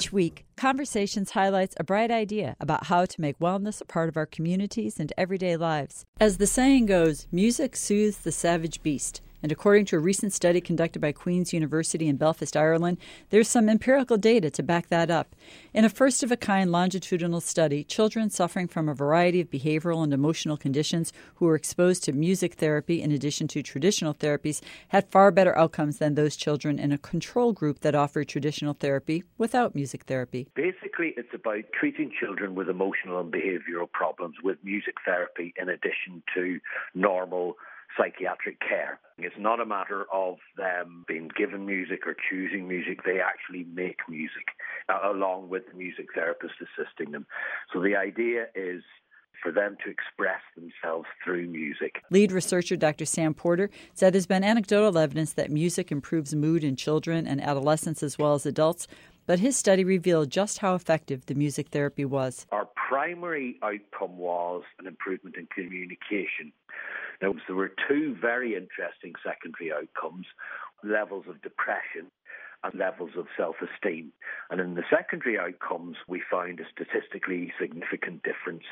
Each 0.00 0.10
week, 0.10 0.46
Conversations 0.56 1.32
highlights 1.32 1.74
a 1.78 1.84
bright 1.84 2.10
idea 2.10 2.56
about 2.58 2.86
how 2.86 3.04
to 3.04 3.20
make 3.20 3.38
wellness 3.38 3.82
a 3.82 3.84
part 3.84 4.08
of 4.08 4.16
our 4.16 4.24
communities 4.24 4.98
and 4.98 5.10
everyday 5.16 5.58
lives. 5.58 6.06
As 6.18 6.38
the 6.38 6.46
saying 6.46 6.86
goes, 6.86 7.26
music 7.30 7.76
soothes 7.76 8.18
the 8.18 8.32
savage 8.32 8.82
beast. 8.82 9.20
And 9.42 9.50
according 9.50 9.86
to 9.86 9.96
a 9.96 10.00
recent 10.00 10.32
study 10.32 10.60
conducted 10.60 11.00
by 11.00 11.12
Queen's 11.12 11.52
University 11.52 12.08
in 12.08 12.16
Belfast, 12.16 12.56
Ireland, 12.56 12.98
there's 13.30 13.48
some 13.48 13.68
empirical 13.68 14.16
data 14.16 14.50
to 14.50 14.62
back 14.62 14.88
that 14.88 15.10
up. 15.10 15.34
In 15.72 15.84
a 15.84 15.88
first 15.88 16.22
of 16.22 16.30
a 16.30 16.36
kind 16.36 16.70
longitudinal 16.70 17.40
study, 17.40 17.84
children 17.84 18.30
suffering 18.30 18.68
from 18.68 18.88
a 18.88 18.94
variety 18.94 19.40
of 19.40 19.50
behavioral 19.50 20.02
and 20.02 20.12
emotional 20.12 20.56
conditions 20.56 21.12
who 21.36 21.46
were 21.46 21.54
exposed 21.54 22.04
to 22.04 22.12
music 22.12 22.54
therapy 22.54 23.02
in 23.02 23.12
addition 23.12 23.48
to 23.48 23.62
traditional 23.62 24.14
therapies 24.14 24.60
had 24.88 25.10
far 25.10 25.30
better 25.30 25.56
outcomes 25.56 25.98
than 25.98 26.14
those 26.14 26.36
children 26.36 26.78
in 26.78 26.92
a 26.92 26.98
control 26.98 27.52
group 27.52 27.80
that 27.80 27.94
offered 27.94 28.28
traditional 28.28 28.74
therapy 28.74 29.24
without 29.38 29.74
music 29.74 30.04
therapy. 30.04 30.48
Basically, 30.54 31.14
it's 31.16 31.32
about 31.34 31.64
treating 31.72 32.10
children 32.18 32.54
with 32.54 32.68
emotional 32.68 33.20
and 33.20 33.32
behavioral 33.32 33.90
problems 33.90 34.36
with 34.42 34.58
music 34.62 34.94
therapy 35.04 35.54
in 35.56 35.68
addition 35.68 36.22
to 36.34 36.60
normal 36.94 37.56
psychiatric 37.96 38.60
care. 38.60 39.00
It's 39.18 39.34
not 39.38 39.60
a 39.60 39.66
matter 39.66 40.06
of 40.12 40.36
them 40.56 41.04
being 41.06 41.30
given 41.36 41.66
music 41.66 42.06
or 42.06 42.16
choosing 42.30 42.66
music. 42.68 43.04
They 43.04 43.20
actually 43.20 43.64
make 43.64 43.98
music 44.08 44.48
uh, 44.88 45.10
along 45.12 45.48
with 45.48 45.64
the 45.70 45.76
music 45.76 46.08
therapist 46.14 46.54
assisting 46.60 47.12
them. 47.12 47.26
So 47.72 47.80
the 47.80 47.96
idea 47.96 48.46
is 48.54 48.82
for 49.42 49.52
them 49.52 49.76
to 49.84 49.90
express 49.90 50.40
themselves 50.54 51.06
through 51.24 51.46
music. 51.48 52.02
Lead 52.10 52.32
researcher 52.32 52.76
Dr. 52.76 53.04
Sam 53.04 53.34
Porter 53.34 53.70
said 53.94 54.12
there's 54.12 54.26
been 54.26 54.44
anecdotal 54.44 54.98
evidence 54.98 55.32
that 55.34 55.50
music 55.50 55.90
improves 55.90 56.34
mood 56.34 56.62
in 56.62 56.76
children 56.76 57.26
and 57.26 57.40
adolescents 57.40 58.02
as 58.02 58.18
well 58.18 58.34
as 58.34 58.44
adults, 58.44 58.86
but 59.26 59.38
his 59.38 59.56
study 59.56 59.84
revealed 59.84 60.30
just 60.30 60.58
how 60.58 60.74
effective 60.74 61.26
the 61.26 61.34
music 61.34 61.68
therapy 61.68 62.04
was. 62.04 62.46
Our 62.52 62.68
primary 62.88 63.56
outcome 63.62 64.18
was 64.18 64.62
an 64.78 64.86
improvement 64.86 65.36
in 65.36 65.46
communication. 65.46 66.52
Now, 67.22 67.34
there 67.46 67.56
were 67.56 67.72
two 67.88 68.16
very 68.20 68.54
interesting 68.54 69.14
secondary 69.24 69.72
outcomes 69.72 70.26
levels 70.82 71.26
of 71.28 71.42
depression 71.42 72.10
and 72.62 72.74
levels 72.78 73.10
of 73.16 73.26
self 73.36 73.56
esteem. 73.62 74.12
And 74.50 74.60
in 74.60 74.74
the 74.74 74.82
secondary 74.90 75.38
outcomes, 75.38 75.96
we 76.08 76.22
find 76.30 76.60
a 76.60 76.64
statistically 76.70 77.52
significant 77.60 78.22
difference 78.22 78.64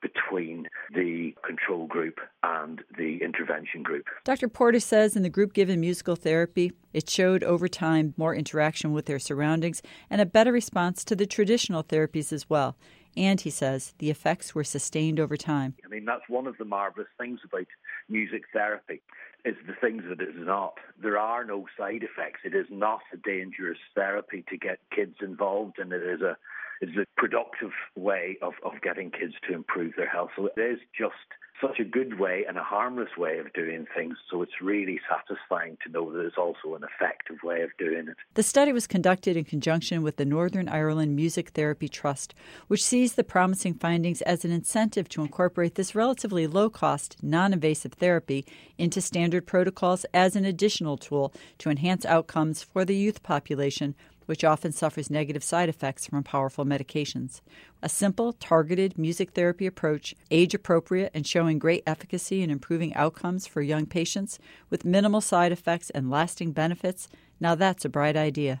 between 0.00 0.68
the 0.94 1.34
control 1.44 1.86
group 1.86 2.18
and 2.42 2.82
the 2.96 3.18
intervention 3.22 3.82
group. 3.82 4.06
Dr. 4.24 4.48
Porter 4.48 4.80
says 4.80 5.16
in 5.16 5.22
the 5.22 5.28
group 5.28 5.52
given 5.52 5.80
musical 5.80 6.16
therapy, 6.16 6.72
it 6.92 7.08
showed 7.08 7.42
over 7.42 7.68
time 7.68 8.14
more 8.16 8.34
interaction 8.34 8.92
with 8.92 9.06
their 9.06 9.18
surroundings 9.18 9.82
and 10.10 10.20
a 10.20 10.26
better 10.26 10.52
response 10.52 11.04
to 11.04 11.16
the 11.16 11.26
traditional 11.26 11.82
therapies 11.82 12.32
as 12.32 12.48
well. 12.48 12.76
And 13.16 13.40
he 13.40 13.50
says 13.50 13.94
the 13.98 14.10
effects 14.10 14.54
were 14.54 14.64
sustained 14.64 15.20
over 15.20 15.36
time. 15.36 15.74
I 15.84 15.88
mean, 15.88 16.04
that's 16.04 16.28
one 16.28 16.46
of 16.46 16.56
the 16.58 16.64
marvelous 16.64 17.08
things 17.18 17.40
about 17.44 17.66
music 18.12 18.44
therapy 18.52 19.00
is 19.44 19.56
the 19.66 19.74
things 19.80 20.04
that 20.08 20.20
it 20.20 20.28
is 20.28 20.46
not. 20.46 20.74
There 21.02 21.18
are 21.18 21.44
no 21.44 21.66
side 21.76 22.04
effects. 22.04 22.40
It 22.44 22.54
is 22.54 22.66
not 22.70 23.00
a 23.12 23.16
dangerous 23.16 23.78
therapy 23.94 24.44
to 24.50 24.56
get 24.56 24.78
kids 24.94 25.16
involved, 25.20 25.78
and 25.78 25.92
it 25.92 26.02
is 26.02 26.20
a 26.20 26.36
it's 26.80 26.96
a 26.96 27.06
productive 27.16 27.70
way 27.94 28.36
of, 28.42 28.54
of 28.64 28.72
getting 28.82 29.12
kids 29.12 29.34
to 29.46 29.54
improve 29.54 29.92
their 29.96 30.08
health. 30.08 30.30
So 30.36 30.46
it 30.46 30.60
is 30.60 30.80
just 30.98 31.14
such 31.62 31.78
a 31.78 31.84
good 31.84 32.18
way 32.18 32.44
and 32.46 32.58
a 32.58 32.62
harmless 32.62 33.16
way 33.16 33.38
of 33.38 33.52
doing 33.52 33.86
things. 33.96 34.16
So 34.30 34.42
it's 34.42 34.60
really 34.60 35.00
satisfying 35.08 35.78
to 35.84 35.92
know 35.92 36.12
that 36.12 36.26
it's 36.26 36.36
also 36.36 36.74
an 36.74 36.82
effective 36.82 37.36
way 37.42 37.62
of 37.62 37.70
doing 37.78 38.08
it. 38.08 38.16
The 38.34 38.42
study 38.42 38.72
was 38.72 38.86
conducted 38.86 39.36
in 39.36 39.44
conjunction 39.44 40.02
with 40.02 40.16
the 40.16 40.24
Northern 40.24 40.68
Ireland 40.68 41.14
Music 41.16 41.50
Therapy 41.50 41.88
Trust, 41.88 42.34
which 42.66 42.84
sees 42.84 43.14
the 43.14 43.24
promising 43.24 43.74
findings 43.74 44.20
as 44.22 44.44
an 44.44 44.50
incentive 44.50 45.08
to 45.10 45.22
incorporate 45.22 45.76
this 45.76 45.94
relatively 45.94 46.46
low 46.46 46.68
cost, 46.68 47.16
non 47.22 47.52
invasive 47.52 47.92
therapy 47.94 48.44
into 48.76 49.00
standard 49.00 49.46
protocols 49.46 50.04
as 50.12 50.34
an 50.34 50.44
additional 50.44 50.96
tool 50.96 51.32
to 51.58 51.70
enhance 51.70 52.04
outcomes 52.04 52.62
for 52.62 52.84
the 52.84 52.96
youth 52.96 53.22
population 53.22 53.94
which 54.26 54.44
often 54.44 54.72
suffers 54.72 55.10
negative 55.10 55.44
side 55.44 55.68
effects 55.68 56.06
from 56.06 56.22
powerful 56.22 56.64
medications. 56.64 57.40
A 57.82 57.88
simple, 57.88 58.32
targeted 58.32 58.98
music 58.98 59.32
therapy 59.32 59.66
approach, 59.66 60.14
age 60.30 60.54
appropriate 60.54 61.10
and 61.14 61.26
showing 61.26 61.58
great 61.58 61.82
efficacy 61.86 62.42
in 62.42 62.50
improving 62.50 62.94
outcomes 62.94 63.46
for 63.46 63.62
young 63.62 63.86
patients 63.86 64.38
with 64.70 64.84
minimal 64.84 65.20
side 65.20 65.52
effects 65.52 65.90
and 65.90 66.10
lasting 66.10 66.52
benefits. 66.52 67.08
Now 67.40 67.54
that's 67.54 67.84
a 67.84 67.88
bright 67.88 68.16
idea. 68.16 68.60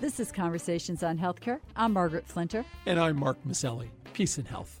This 0.00 0.20
is 0.20 0.32
Conversations 0.32 1.02
on 1.02 1.18
Healthcare. 1.18 1.60
I'm 1.76 1.92
Margaret 1.92 2.26
Flinter. 2.26 2.64
And 2.86 2.98
I'm 2.98 3.18
Mark 3.18 3.36
Masselli. 3.46 3.88
Peace 4.14 4.38
and 4.38 4.48
health. 4.48 4.80